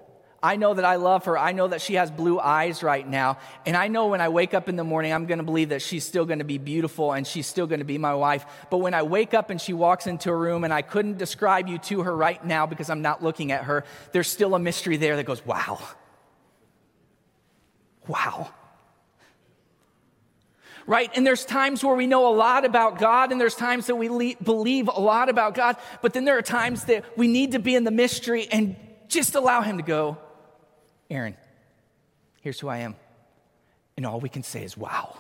I 0.43 0.57
know 0.57 0.75
that 0.75 0.85
I 0.85 0.97
love 0.97 1.25
her. 1.25 1.37
I 1.37 1.53
know 1.53 1.67
that 1.69 1.81
she 1.81 1.95
has 1.95 2.11
blue 2.11 2.39
eyes 2.39 2.83
right 2.83 3.09
now. 3.09 3.39
And 3.65 3.75
I 3.75 3.89
know 3.89 4.09
when 4.09 4.21
I 4.21 4.29
wake 4.29 4.53
up 4.53 4.69
in 4.69 4.77
the 4.77 4.85
morning, 4.85 5.13
I'm 5.13 5.25
going 5.25 5.39
to 5.39 5.45
believe 5.45 5.71
that 5.71 5.81
she's 5.81 6.05
still 6.05 6.27
going 6.27 6.39
to 6.41 6.45
be 6.45 6.59
beautiful 6.59 7.15
and 7.15 7.27
she's 7.27 7.47
still 7.47 7.67
going 7.67 7.81
to 7.81 7.87
be 7.87 7.99
my 7.99 8.15
wife. 8.15 8.45
But 8.71 8.79
when 8.79 8.93
I 8.93 9.03
wake 9.03 9.33
up 9.33 9.49
and 9.49 9.61
she 9.61 9.73
walks 9.73 10.07
into 10.07 10.31
a 10.31 10.37
room 10.37 10.63
and 10.63 10.75
I 10.75 10.83
couldn't 10.83 11.17
describe 11.17 11.69
you 11.69 11.79
to 11.79 12.03
her 12.03 12.15
right 12.15 12.45
now 12.45 12.67
because 12.67 12.91
I'm 12.91 13.03
not 13.03 13.25
looking 13.25 13.51
at 13.51 13.65
her, 13.65 13.85
there's 14.13 14.29
still 14.29 14.55
a 14.55 14.59
mystery 14.59 14.99
there 14.99 15.17
that 15.17 15.25
goes, 15.25 15.45
wow. 15.45 15.81
Wow 18.07 18.51
right? 20.87 21.11
And 21.15 21.27
there's 21.27 21.45
times 21.45 21.83
where 21.85 21.95
we 21.95 22.07
know 22.07 22.29
a 22.29 22.35
lot 22.35 22.65
about 22.65 22.99
God, 22.99 23.33
and 23.33 23.41
there's 23.41 23.55
times 23.55 23.87
that 23.87 23.97
we 23.97 24.09
le- 24.09 24.37
believe 24.43 24.89
a 24.89 25.01
lot 25.01 25.29
about 25.29 25.55
God, 25.55 25.77
but 26.03 26.13
then 26.13 26.25
there 26.25 26.39
are 26.39 26.43
times 26.43 26.85
that 26.85 27.05
we 27.17 27.29
need 27.29 27.53
to 27.53 27.59
be 27.59 27.75
in 27.75 27.85
the 27.85 27.91
mystery 27.91 28.49
and 28.51 28.77
just 29.09 29.35
allow 29.35 29.63
Him 29.63 29.79
to 29.79 29.83
go, 29.83 30.19
Aaron, 31.11 31.37
here's 32.41 32.61
who 32.61 32.69
I 32.69 32.79
am. 32.79 32.95
And 33.97 34.07
all 34.07 34.21
we 34.21 34.29
can 34.29 34.43
say 34.43 34.63
is, 34.63 34.77
wow. 34.77 35.17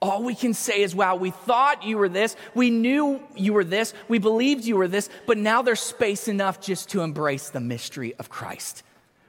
All 0.00 0.22
we 0.22 0.34
can 0.34 0.54
say 0.54 0.82
is, 0.82 0.94
wow, 0.94 1.16
we 1.16 1.30
thought 1.30 1.84
you 1.84 1.98
were 1.98 2.08
this. 2.08 2.36
We 2.54 2.70
knew 2.70 3.20
you 3.34 3.52
were 3.52 3.64
this. 3.64 3.94
We 4.08 4.18
believed 4.18 4.64
you 4.64 4.76
were 4.76 4.86
this. 4.86 5.10
But 5.26 5.38
now 5.38 5.62
there's 5.62 5.80
space 5.80 6.28
enough 6.28 6.60
just 6.60 6.90
to 6.90 7.00
embrace 7.00 7.50
the 7.50 7.60
mystery 7.60 8.14
of 8.14 8.28
Christ. 8.28 8.84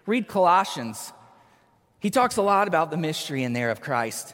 Read 0.05 0.27
Colossians. 0.27 1.11
He 1.99 2.09
talks 2.09 2.38
a 2.38 2.41
lot 2.41 2.67
about 2.67 2.91
the 2.91 2.97
mystery 2.97 3.43
in 3.43 3.53
there 3.53 3.71
of 3.71 3.81
Christ. 3.81 4.33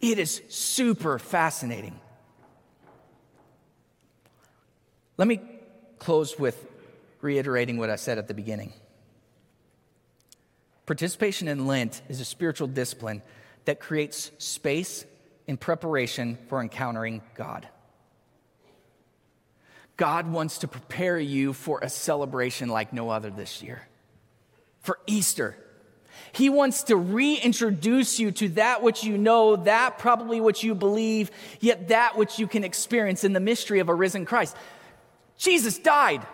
It 0.00 0.18
is 0.18 0.42
super 0.48 1.18
fascinating. 1.18 1.98
Let 5.16 5.28
me 5.28 5.40
close 5.98 6.38
with 6.38 6.66
reiterating 7.20 7.78
what 7.78 7.88
I 7.88 7.96
said 7.96 8.18
at 8.18 8.28
the 8.28 8.34
beginning. 8.34 8.72
Participation 10.86 11.48
in 11.48 11.66
Lent 11.66 12.02
is 12.08 12.20
a 12.20 12.24
spiritual 12.24 12.66
discipline 12.66 13.22
that 13.64 13.80
creates 13.80 14.30
space 14.38 15.06
in 15.46 15.56
preparation 15.56 16.36
for 16.48 16.60
encountering 16.60 17.22
God. 17.34 17.66
God 19.96 20.30
wants 20.30 20.58
to 20.58 20.68
prepare 20.68 21.18
you 21.18 21.52
for 21.52 21.78
a 21.80 21.88
celebration 21.88 22.68
like 22.68 22.92
no 22.92 23.10
other 23.10 23.30
this 23.30 23.62
year, 23.62 23.86
for 24.84 24.98
Easter. 25.06 25.56
He 26.32 26.50
wants 26.50 26.84
to 26.84 26.96
reintroduce 26.96 28.20
you 28.20 28.30
to 28.32 28.50
that 28.50 28.82
which 28.82 29.02
you 29.02 29.16
know, 29.16 29.56
that 29.56 29.98
probably 29.98 30.40
what 30.40 30.62
you 30.62 30.74
believe, 30.74 31.30
yet 31.58 31.88
that 31.88 32.16
which 32.16 32.38
you 32.38 32.46
can 32.46 32.64
experience 32.64 33.24
in 33.24 33.32
the 33.32 33.40
mystery 33.40 33.80
of 33.80 33.88
a 33.88 33.94
risen 33.94 34.24
Christ. 34.24 34.56
Jesus 35.38 35.78
died. 35.78 36.24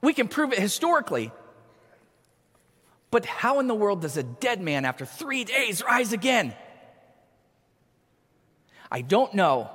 We 0.00 0.14
can 0.14 0.28
prove 0.28 0.52
it 0.52 0.58
historically. 0.58 1.30
But 3.10 3.26
how 3.26 3.60
in 3.60 3.66
the 3.66 3.74
world 3.74 4.00
does 4.00 4.16
a 4.16 4.22
dead 4.22 4.60
man 4.60 4.84
after 4.84 5.04
three 5.04 5.44
days 5.44 5.82
rise 5.84 6.12
again? 6.12 6.54
I 8.90 9.02
don't 9.02 9.34
know. 9.34 9.70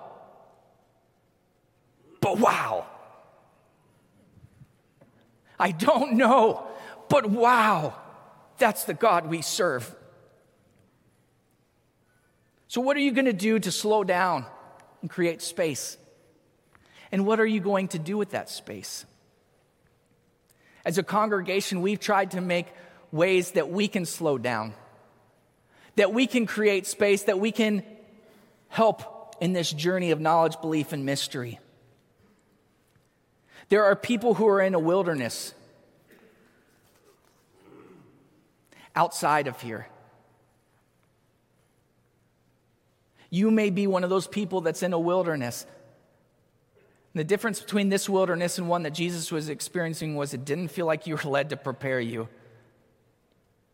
But 2.22 2.40
wow. 2.40 2.88
I 5.60 5.72
don't 5.72 6.13
know. 6.13 6.68
But 7.10 7.30
wow. 7.30 7.96
That's 8.58 8.86
the 8.86 8.93
God 8.93 9.28
we 9.28 9.41
serve. 9.41 9.93
So, 12.67 12.82
what 12.82 12.98
are 12.98 13.02
you 13.02 13.12
going 13.12 13.26
to 13.26 13.34
do 13.34 13.60
to 13.60 13.72
slow 13.72 14.04
down 14.04 14.46
and 15.02 15.10
create 15.10 15.41
space? 15.41 15.98
And 17.12 17.26
what 17.26 17.39
are 17.39 17.46
you 17.46 17.60
going 17.60 17.88
to 17.89 18.00
do 18.00 18.17
with 18.17 18.32
that 18.32 18.50
space? 18.50 19.06
As 20.84 20.98
a 20.98 21.04
congregation, 21.04 21.82
we've 21.82 22.00
tried 22.00 22.32
to 22.32 22.41
make 22.41 22.67
ways 23.12 23.52
that 23.52 23.70
we 23.70 23.88
can 23.88 24.06
slow 24.06 24.38
down, 24.38 24.74
that 25.96 26.13
we 26.13 26.28
can 26.28 26.46
create 26.46 26.86
space, 26.86 27.24
that 27.24 27.39
we 27.39 27.52
can 27.52 27.84
help 28.67 29.36
in 29.39 29.54
this 29.54 29.72
journey 29.72 30.12
of 30.12 30.20
knowledge, 30.20 30.60
belief, 30.60 30.91
and 30.91 31.06
mystery. 31.06 31.60
There 33.70 33.86
are 33.86 33.96
people 33.96 34.34
who 34.34 34.48
are 34.48 34.62
in 34.62 34.74
a 34.74 34.80
wilderness 34.80 35.54
outside 38.98 39.48
of 39.48 39.62
here. 39.62 39.88
You 43.30 43.52
may 43.52 43.70
be 43.70 43.88
one 43.88 44.04
of 44.04 44.10
those 44.10 44.28
people 44.28 44.60
that's 44.60 44.84
in 44.84 44.92
a 44.92 45.00
wilderness 45.00 45.66
the 47.18 47.24
difference 47.24 47.60
between 47.60 47.90
this 47.90 48.08
wilderness 48.08 48.60
and 48.60 48.70
one 48.70 48.84
that 48.84 48.94
Jesus 48.94 49.32
was 49.32 49.50
experiencing 49.50 50.16
was 50.16 50.34
it 50.34 50.46
didn't 50.46 50.68
feel 50.68 50.86
like 50.86 51.08
you 51.08 51.16
were 51.16 51.30
led 51.30 51.50
to 51.50 51.58
prepare 51.58 52.00
you. 52.00 52.28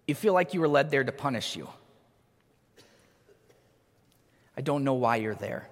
You 0.08 0.16
feel 0.16 0.34
like 0.34 0.54
you 0.54 0.62
were 0.62 0.68
led 0.68 0.92
there 0.92 1.04
to 1.04 1.12
punish 1.12 1.56
you. 1.56 1.68
I 4.56 4.62
don't 4.62 4.84
know 4.84 4.94
why 4.94 5.18
you're 5.18 5.36
there. 5.36 5.68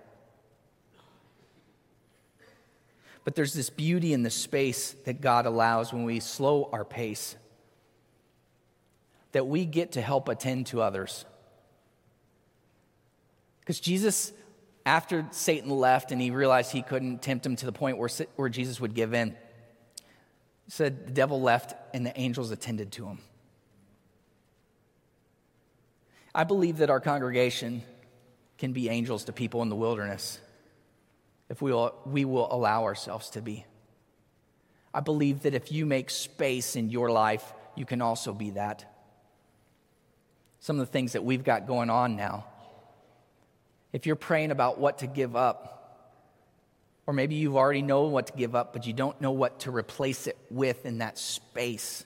But 3.23 3.36
there's 3.36 3.54
this 3.54 3.69
beauty 3.69 4.13
in 4.13 4.23
the 4.23 4.30
space 4.30 4.96
that 5.06 5.21
God 5.21 5.46
allows 5.46 5.94
when 5.94 6.04
we 6.04 6.19
slow 6.19 6.69
our 6.73 6.84
pace, 6.84 7.36
that 9.32 9.48
we 9.48 9.65
get 9.65 9.94
to 9.94 10.02
help 10.02 10.27
attend 10.27 10.67
to 10.67 10.82
others. 10.82 11.25
Because 13.62 13.79
Jesus 13.79 14.34
after 14.86 15.27
Satan 15.32 15.69
left 15.69 16.12
and 16.12 16.19
he 16.19 16.32
realized 16.32 16.71
he 16.71 16.82
couldn't 16.82 17.21
tempt 17.21 17.46
him 17.46 17.56
to 17.58 17.65
the 17.65 17.71
point 17.71 17.98
where, 17.98 18.10
where 18.36 18.50
Jesus 18.50 18.79
would 18.79 18.96
give 18.96 19.13
in, 19.13 19.36
said 20.67 21.08
the 21.08 21.12
devil 21.12 21.40
left 21.40 21.75
and 21.94 22.06
the 22.06 22.19
angels 22.19 22.50
attended 22.50 22.92
to 22.94 23.06
him. 23.06 23.19
I 26.34 26.46
believe 26.46 26.77
that 26.77 26.90
our 26.90 27.00
congregation 27.00 27.84
can 28.58 28.73
be 28.73 28.90
angels 28.90 29.25
to 29.25 29.34
people 29.34 29.62
in 29.62 29.69
the 29.69 29.75
wilderness 29.75 30.40
if 31.52 31.62
we 31.62 31.73
will, 31.73 31.94
we 32.06 32.23
will 32.23 32.48
allow 32.50 32.86
ourselves 32.86 33.32
to 33.32 33.42
be. 33.42 33.65
I 34.94 35.02
believe 35.02 35.42
that 35.42 35.54
if 35.54 35.69
you 35.69 35.86
make 35.86 36.10
space 36.10 36.77
in 36.77 36.90
your 36.90 37.12
life, 37.12 37.44
you 37.75 37.86
can 37.86 38.02
also 38.02 38.32
be 38.32 38.52
that. 38.52 38.90
Some 40.62 40.80
of 40.80 40.88
the 40.88 40.92
things 40.92 41.14
that 41.14 41.24
we've 41.24 41.44
got 41.44 41.68
going 41.68 41.90
on 41.90 42.16
now. 42.16 42.46
If 43.92 44.06
you're 44.06 44.16
praying 44.16 44.52
about 44.52 44.80
what 44.80 45.00
to 45.00 45.08
give 45.08 45.36
up, 45.36 45.68
or 47.06 47.14
maybe 47.14 47.36
you've 47.36 47.58
already 47.58 47.82
know 47.82 48.04
what 48.04 48.28
to 48.28 48.34
give 48.34 48.56
up, 48.56 48.72
but 48.72 48.86
you 48.88 48.94
don't 48.94 49.20
know 49.20 49.32
what 49.32 49.60
to 49.62 49.72
replace 49.72 50.28
it 50.28 50.38
with 50.50 50.86
in 50.86 51.00
that 51.00 51.18
space. 51.18 52.06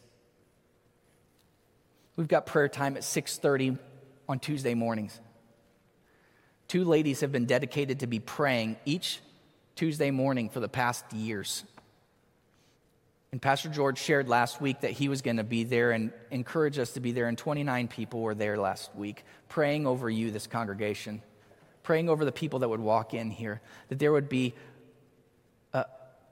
We've 2.16 2.30
got 2.30 2.46
prayer 2.46 2.70
time 2.70 2.96
at 2.96 3.04
6:30 3.04 3.78
on 4.28 4.40
Tuesday 4.40 4.74
mornings. 4.74 5.20
Two 6.70 6.86
ladies 6.86 7.20
have 7.20 7.32
been 7.32 7.46
dedicated 7.46 8.00
to 8.00 8.08
be 8.08 8.20
praying 8.20 8.78
each 8.86 9.20
Tuesday 9.76 10.12
morning 10.12 10.50
for 10.50 10.62
the 10.62 10.70
past 10.70 11.12
years. 11.12 11.66
And 13.32 13.42
Pastor 13.42 13.70
George 13.70 13.98
shared 13.98 14.30
last 14.30 14.62
week 14.62 14.82
that 14.82 14.92
he 14.92 15.10
was 15.10 15.22
going 15.22 15.38
to 15.38 15.44
be 15.44 15.64
there 15.64 15.92
and 15.92 16.14
encourage 16.32 16.80
us 16.80 16.94
to 16.94 17.00
be 17.00 17.12
there. 17.12 17.28
And 17.28 17.38
29 17.38 17.88
people 17.88 18.22
were 18.22 18.36
there 18.36 18.58
last 18.58 18.96
week 18.96 19.26
praying 19.50 19.86
over 19.86 20.10
you, 20.10 20.32
this 20.32 20.48
congregation, 20.48 21.22
praying 21.84 22.10
over 22.10 22.24
the 22.24 22.32
people 22.32 22.60
that 22.60 22.70
would 22.70 22.80
walk 22.80 23.14
in 23.14 23.30
here, 23.30 23.62
that 23.90 24.00
there 24.00 24.12
would 24.12 24.30
be 24.30 24.54
a, 25.74 25.86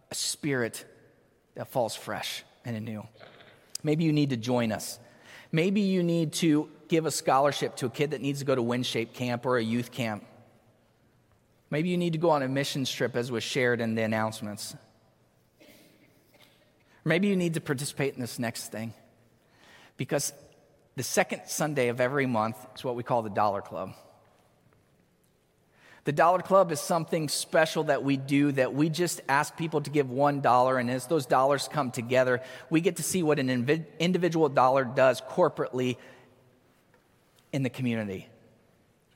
a 0.09 0.15
spirit 0.15 0.85
that 1.55 1.67
falls 1.67 1.95
fresh 1.95 2.43
and 2.63 2.75
anew. 2.75 3.05
Maybe 3.83 4.05
you 4.05 4.13
need 4.13 4.29
to 4.29 4.37
join 4.37 4.71
us. 4.71 4.99
Maybe 5.51 5.81
you 5.81 6.01
need 6.03 6.33
to 6.33 6.69
give 6.87 7.05
a 7.05 7.11
scholarship 7.11 7.75
to 7.77 7.87
a 7.87 7.89
kid 7.89 8.11
that 8.11 8.21
needs 8.21 8.39
to 8.39 8.45
go 8.45 8.55
to 8.55 8.61
WinShape 8.61 9.13
camp 9.13 9.45
or 9.45 9.57
a 9.57 9.63
youth 9.63 9.91
camp. 9.91 10.23
Maybe 11.69 11.89
you 11.89 11.97
need 11.97 12.13
to 12.13 12.19
go 12.19 12.29
on 12.29 12.43
a 12.43 12.47
mission 12.47 12.85
trip, 12.85 13.15
as 13.15 13.31
was 13.31 13.43
shared 13.43 13.81
in 13.81 13.95
the 13.95 14.03
announcements. 14.03 14.75
Maybe 17.05 17.27
you 17.27 17.35
need 17.35 17.55
to 17.55 17.61
participate 17.61 18.13
in 18.13 18.21
this 18.21 18.39
next 18.39 18.71
thing 18.71 18.93
because 19.97 20.33
the 20.95 21.03
second 21.03 21.41
Sunday 21.47 21.89
of 21.89 21.99
every 21.99 22.25
month 22.25 22.55
is 22.75 22.83
what 22.83 22.95
we 22.95 23.03
call 23.03 23.21
the 23.21 23.29
Dollar 23.29 23.61
Club. 23.61 23.93
The 26.05 26.11
Dollar 26.11 26.39
Club 26.39 26.71
is 26.71 26.81
something 26.81 27.29
special 27.29 27.85
that 27.85 28.03
we 28.03 28.17
do 28.17 28.51
that 28.53 28.73
we 28.73 28.89
just 28.89 29.21
ask 29.29 29.55
people 29.55 29.81
to 29.81 29.89
give 29.89 30.09
one 30.09 30.41
dollar, 30.41 30.77
and 30.77 30.91
as 30.91 31.07
those 31.07 31.25
dollars 31.25 31.69
come 31.71 31.91
together, 31.91 32.41
we 32.69 32.81
get 32.81 32.97
to 32.97 33.03
see 33.03 33.23
what 33.23 33.39
an 33.39 33.49
individual 33.99 34.49
dollar 34.49 34.83
does 34.83 35.21
corporately 35.21 35.95
in 37.53 37.63
the 37.63 37.69
community 37.69 38.27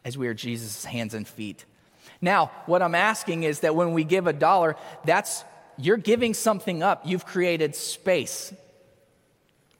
as 0.05 0.17
we 0.17 0.27
are 0.27 0.33
Jesus' 0.33 0.85
hands 0.85 1.13
and 1.13 1.27
feet. 1.27 1.65
Now, 2.21 2.51
what 2.65 2.81
I'm 2.81 2.95
asking 2.95 3.43
is 3.43 3.59
that 3.59 3.75
when 3.75 3.91
we 3.91 4.05
give 4.05 4.25
a 4.25 4.33
dollar, 4.33 4.77
that's 5.03 5.43
you're 5.77 5.97
giving 5.97 6.33
something 6.33 6.83
up. 6.83 7.03
You've 7.05 7.25
created 7.25 7.75
space. 7.75 8.53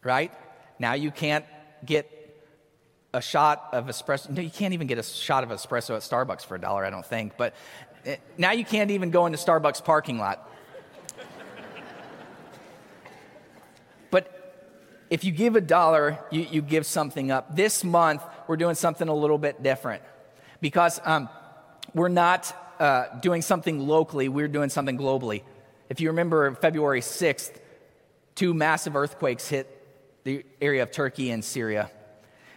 Right? 0.04 0.32
Now 0.80 0.93
you 0.93 1.12
can't 1.12 1.45
get 1.86 2.12
a 3.14 3.22
shot 3.22 3.70
of 3.74 3.88
espresso. 3.88 4.30
No, 4.30 4.41
you 4.41 4.50
can't 4.50 4.74
even 4.74 4.88
get 4.88 4.98
a 4.98 5.04
shot 5.04 5.43
of 5.43 5.50
espresso 5.50 5.95
at 5.95 6.02
Starbucks 6.02 6.45
for 6.45 6.56
a 6.56 6.62
dollar, 6.62 6.86
I 6.86 6.89
don't 6.89 7.06
think. 7.06 7.36
But 7.38 7.56
eh, 8.06 8.18
now 8.38 8.52
you 8.52 8.64
can't 8.64 8.91
even 8.91 9.10
go 9.10 9.26
into 9.26 9.38
Starbucks 9.38 9.84
parking 9.84 10.20
lot. 10.20 10.50
but 14.12 14.54
if 15.10 15.24
you 15.24 15.32
give 15.32 15.56
a 15.56 15.62
dollar, 15.62 16.20
you, 16.30 16.41
you 16.41 16.62
give 16.62 16.86
something 16.86 17.32
up. 17.32 17.56
This 17.56 17.84
month, 17.84 18.22
we're 18.48 18.58
doing 18.58 18.76
something 18.76 19.08
a 19.08 19.16
little 19.16 19.38
bit 19.38 19.64
different 19.64 20.04
because 20.62 21.00
um, 21.04 21.30
we're 21.93 22.10
not 22.10 22.54
uh, 22.80 23.20
doing 23.20 23.41
something 23.41 23.88
locally, 23.88 24.30
we're 24.30 24.48
doing 24.48 24.70
something 24.70 24.98
globally. 24.98 25.41
If 25.90 26.02
you 26.02 26.10
remember 26.10 26.54
February 26.56 27.02
6th, 27.02 27.56
two 28.36 28.54
massive 28.54 28.96
earthquakes 28.96 29.48
hit 29.48 29.74
the 30.24 30.46
area 30.62 30.84
of 30.84 30.92
Turkey 30.92 31.32
and 31.32 31.44
Syria. 31.44 31.90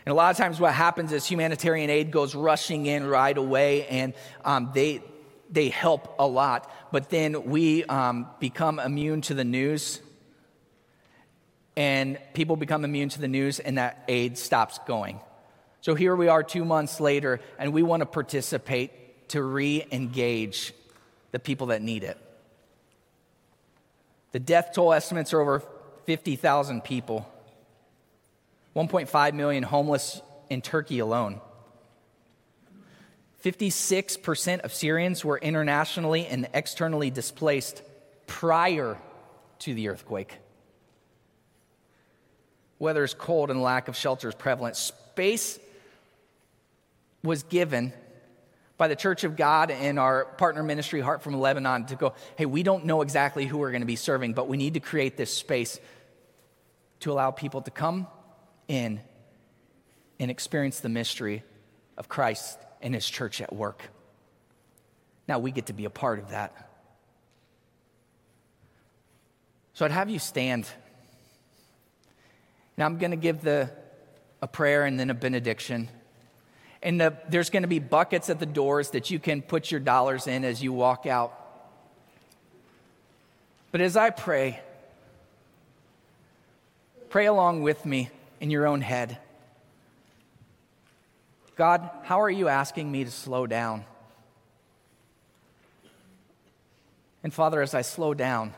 And 0.04 0.12
a 0.12 0.16
lot 0.16 0.30
of 0.30 0.36
times, 0.36 0.58
what 0.58 0.74
happens 0.74 1.12
is 1.12 1.26
humanitarian 1.26 1.90
aid 1.90 2.10
goes 2.10 2.34
rushing 2.34 2.86
in 2.86 3.06
right 3.06 3.36
away, 3.36 3.86
and 3.86 4.14
um, 4.44 4.70
they, 4.74 5.02
they 5.50 5.68
help 5.68 6.16
a 6.18 6.26
lot. 6.26 6.72
But 6.90 7.10
then 7.10 7.44
we 7.44 7.84
um, 7.84 8.26
become 8.40 8.80
immune 8.80 9.20
to 9.22 9.34
the 9.34 9.44
news, 9.44 10.00
and 11.76 12.18
people 12.34 12.56
become 12.56 12.84
immune 12.84 13.10
to 13.10 13.20
the 13.20 13.28
news, 13.28 13.60
and 13.60 13.78
that 13.78 14.02
aid 14.08 14.36
stops 14.38 14.80
going. 14.86 15.20
So 15.80 15.94
here 15.94 16.16
we 16.16 16.28
are 16.28 16.42
two 16.42 16.64
months 16.64 16.98
later, 16.98 17.40
and 17.58 17.72
we 17.72 17.82
want 17.82 18.00
to 18.00 18.06
participate 18.06 19.28
to 19.28 19.42
re 19.42 19.86
engage 19.92 20.72
the 21.30 21.38
people 21.38 21.68
that 21.68 21.82
need 21.82 22.02
it. 22.02 22.18
The 24.32 24.40
death 24.40 24.70
toll 24.74 24.92
estimates 24.92 25.32
are 25.32 25.40
over 25.40 25.62
50,000 26.06 26.82
people, 26.82 27.30
1.5 28.76 29.34
million 29.34 29.62
homeless 29.62 30.22
in 30.48 30.62
Turkey 30.62 30.98
alone. 30.98 31.40
56% 33.44 34.60
of 34.60 34.74
Syrians 34.74 35.24
were 35.24 35.38
internationally 35.38 36.26
and 36.26 36.48
externally 36.52 37.10
displaced 37.10 37.82
prior 38.26 38.98
to 39.60 39.74
the 39.74 39.88
earthquake. 39.88 40.36
Weather 42.78 43.04
is 43.04 43.14
cold 43.14 43.50
and 43.50 43.62
lack 43.62 43.88
of 43.88 43.96
shelter 43.96 44.28
is 44.28 44.34
prevalent. 44.34 44.76
Space 44.76 45.58
was 47.22 47.42
given 47.42 47.92
by 48.80 48.88
the 48.88 48.96
Church 48.96 49.24
of 49.24 49.36
God 49.36 49.70
and 49.70 49.98
our 49.98 50.24
partner 50.24 50.62
ministry, 50.62 51.02
Heart 51.02 51.20
for 51.20 51.30
Lebanon, 51.30 51.84
to 51.88 51.96
go, 51.96 52.14
hey, 52.36 52.46
we 52.46 52.62
don't 52.62 52.86
know 52.86 53.02
exactly 53.02 53.44
who 53.44 53.58
we're 53.58 53.72
going 53.72 53.82
to 53.82 53.86
be 53.86 53.94
serving, 53.94 54.32
but 54.32 54.48
we 54.48 54.56
need 54.56 54.72
to 54.72 54.80
create 54.80 55.18
this 55.18 55.30
space 55.30 55.78
to 57.00 57.12
allow 57.12 57.30
people 57.30 57.60
to 57.60 57.70
come 57.70 58.06
in 58.68 58.98
and 60.18 60.30
experience 60.30 60.80
the 60.80 60.88
mystery 60.88 61.42
of 61.98 62.08
Christ 62.08 62.58
and 62.80 62.94
his 62.94 63.06
church 63.06 63.42
at 63.42 63.52
work. 63.52 63.82
Now 65.28 65.40
we 65.40 65.50
get 65.50 65.66
to 65.66 65.74
be 65.74 65.84
a 65.84 65.90
part 65.90 66.18
of 66.18 66.30
that. 66.30 66.70
So 69.74 69.84
I'd 69.84 69.90
have 69.90 70.08
you 70.08 70.18
stand. 70.18 70.66
Now 72.78 72.86
I'm 72.86 72.96
going 72.96 73.10
to 73.10 73.18
give 73.18 73.42
the, 73.42 73.70
a 74.40 74.48
prayer 74.48 74.86
and 74.86 74.98
then 74.98 75.10
a 75.10 75.14
benediction. 75.14 75.90
And 76.82 77.00
the, 77.00 77.16
there's 77.28 77.50
going 77.50 77.62
to 77.62 77.68
be 77.68 77.78
buckets 77.78 78.30
at 78.30 78.38
the 78.38 78.46
doors 78.46 78.90
that 78.90 79.10
you 79.10 79.18
can 79.18 79.42
put 79.42 79.70
your 79.70 79.80
dollars 79.80 80.26
in 80.26 80.44
as 80.44 80.62
you 80.62 80.72
walk 80.72 81.06
out. 81.06 81.36
But 83.70 83.80
as 83.80 83.96
I 83.96 84.10
pray, 84.10 84.60
pray 87.10 87.26
along 87.26 87.62
with 87.62 87.84
me 87.84 88.08
in 88.40 88.50
your 88.50 88.66
own 88.66 88.80
head. 88.80 89.18
God, 91.56 91.88
how 92.04 92.22
are 92.22 92.30
you 92.30 92.48
asking 92.48 92.90
me 92.90 93.04
to 93.04 93.10
slow 93.10 93.46
down? 93.46 93.84
And 97.22 97.34
Father, 97.34 97.60
as 97.60 97.74
I 97.74 97.82
slow 97.82 98.14
down, 98.14 98.54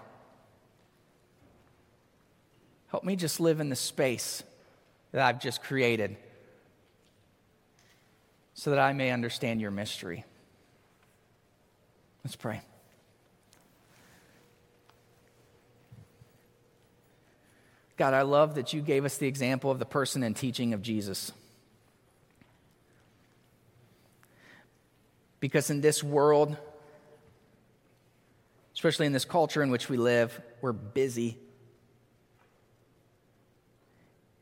help 2.91 3.03
me 3.03 3.17
just 3.17 3.41
live 3.41 3.59
in 3.59 3.69
the 3.69 3.77
space 3.77 4.45
that 5.11 5.21
I've 5.21 5.41
just 5.41 5.65
created 5.65 6.17
so 8.55 8.71
that 8.71 8.79
I 8.79 8.93
may 8.93 9.11
understand 9.11 9.61
your 9.61 9.71
mystery. 9.71 10.25
Let's 12.25 12.37
pray. 12.37 12.61
God, 17.97 18.15
I 18.15 18.23
love 18.23 18.57
that 18.57 18.73
you 18.73 18.81
gave 18.81 19.05
us 19.05 19.17
the 19.17 19.27
example 19.27 19.71
of 19.71 19.79
the 19.79 19.85
person 19.85 20.23
and 20.23 20.35
teaching 20.35 20.75
of 20.75 20.83
Jesus. 20.83 21.33
Because 25.41 25.71
in 25.71 25.81
this 25.81 26.03
world, 26.03 26.57
especially 28.75 29.07
in 29.07 29.13
this 29.13 29.25
culture 29.25 29.63
in 29.63 29.71
which 29.71 29.89
we 29.89 29.97
live, 29.97 30.41
we're 30.61 30.73
busy. 30.73 31.37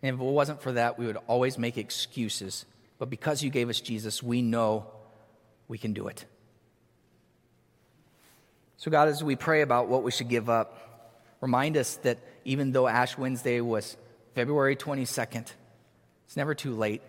And 0.03 0.15
if 0.15 0.21
it 0.21 0.25
wasn't 0.25 0.63
for 0.63 0.73
that, 0.73 0.99
we 0.99 1.07
would 1.07 1.19
always 1.27 1.59
make 1.59 1.77
excuses 1.77 2.65
but 3.01 3.09
because 3.09 3.43
you 3.43 3.49
gave 3.49 3.71
us 3.71 3.81
Jesus, 3.81 4.23
we 4.23 4.43
know 4.43 4.87
we 5.69 5.79
can 5.79 5.95
do 5.95 6.07
it. 6.07 6.27
So, 8.77 8.91
God, 8.91 9.09
as 9.09 9.25
we 9.25 9.37
pray 9.37 9.63
about 9.63 9.89
what 9.89 10.03
we 10.03 10.11
should 10.11 10.29
give 10.29 10.51
up, 10.51 11.33
remind 11.41 11.79
us 11.79 11.97
that 12.03 12.19
even 12.45 12.73
though 12.73 12.87
Ash 12.87 13.17
Wednesday 13.17 13.63
was 13.63 13.97
February 14.35 14.77
22nd, 14.77 15.51
it's 16.27 16.37
never 16.37 16.55
too 16.55 16.75
late 16.75 17.01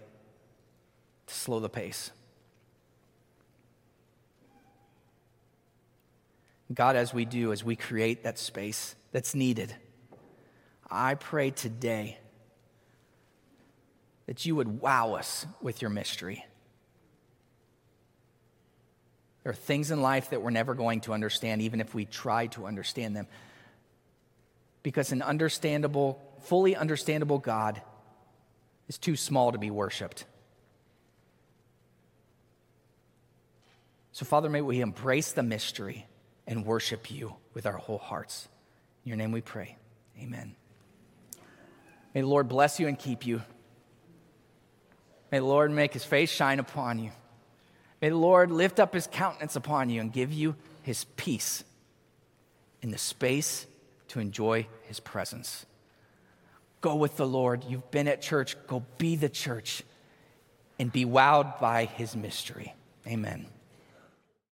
to 1.27 1.33
slow 1.33 1.59
the 1.59 1.69
pace. 1.69 2.11
God, 6.73 6.95
as 6.95 7.13
we 7.13 7.25
do, 7.25 7.51
as 7.51 7.65
we 7.65 7.75
create 7.75 8.23
that 8.23 8.39
space 8.39 8.95
that's 9.11 9.35
needed, 9.35 9.75
I 10.89 11.15
pray 11.15 11.51
today 11.51 12.17
that 14.31 14.45
you 14.45 14.55
would 14.55 14.79
wow 14.79 15.15
us 15.15 15.45
with 15.61 15.81
your 15.81 15.91
mystery. 15.91 16.45
There 19.43 19.51
are 19.51 19.53
things 19.53 19.91
in 19.91 20.01
life 20.01 20.29
that 20.29 20.41
we're 20.41 20.51
never 20.51 20.73
going 20.73 21.01
to 21.01 21.11
understand, 21.11 21.61
even 21.61 21.81
if 21.81 21.93
we 21.93 22.05
try 22.05 22.47
to 22.47 22.65
understand 22.65 23.13
them. 23.13 23.27
Because 24.83 25.11
an 25.11 25.21
understandable, 25.21 26.21
fully 26.43 26.77
understandable 26.77 27.39
God 27.39 27.81
is 28.87 28.97
too 28.97 29.17
small 29.17 29.51
to 29.51 29.57
be 29.57 29.69
worshiped. 29.69 30.23
So, 34.13 34.23
Father, 34.23 34.49
may 34.49 34.61
we 34.61 34.79
embrace 34.79 35.33
the 35.33 35.43
mystery 35.43 36.07
and 36.47 36.65
worship 36.65 37.11
you 37.11 37.35
with 37.53 37.65
our 37.65 37.75
whole 37.75 37.97
hearts. 37.97 38.47
In 39.03 39.09
your 39.09 39.17
name 39.17 39.33
we 39.33 39.41
pray. 39.41 39.75
Amen. 40.17 40.55
May 42.15 42.21
the 42.21 42.27
Lord 42.27 42.47
bless 42.47 42.79
you 42.79 42.87
and 42.87 42.97
keep 42.97 43.27
you. 43.27 43.41
May 45.31 45.39
the 45.39 45.45
Lord 45.45 45.71
make 45.71 45.93
his 45.93 46.03
face 46.03 46.29
shine 46.29 46.59
upon 46.59 46.99
you. 46.99 47.11
May 48.01 48.09
the 48.09 48.17
Lord 48.17 48.51
lift 48.51 48.79
up 48.79 48.93
his 48.93 49.07
countenance 49.07 49.55
upon 49.55 49.89
you 49.89 50.01
and 50.01 50.11
give 50.11 50.33
you 50.33 50.55
his 50.81 51.05
peace 51.15 51.63
in 52.81 52.91
the 52.91 52.97
space 52.97 53.67
to 54.09 54.19
enjoy 54.19 54.67
his 54.83 54.99
presence. 54.99 55.65
Go 56.81 56.95
with 56.95 57.15
the 57.15 57.27
Lord. 57.27 57.63
You've 57.63 57.89
been 57.91 58.07
at 58.07 58.21
church. 58.21 58.57
Go 58.67 58.83
be 58.97 59.15
the 59.15 59.29
church 59.29 59.83
and 60.79 60.91
be 60.91 61.05
wowed 61.05 61.59
by 61.59 61.85
his 61.85 62.15
mystery. 62.15 62.73
Amen. 63.07 63.45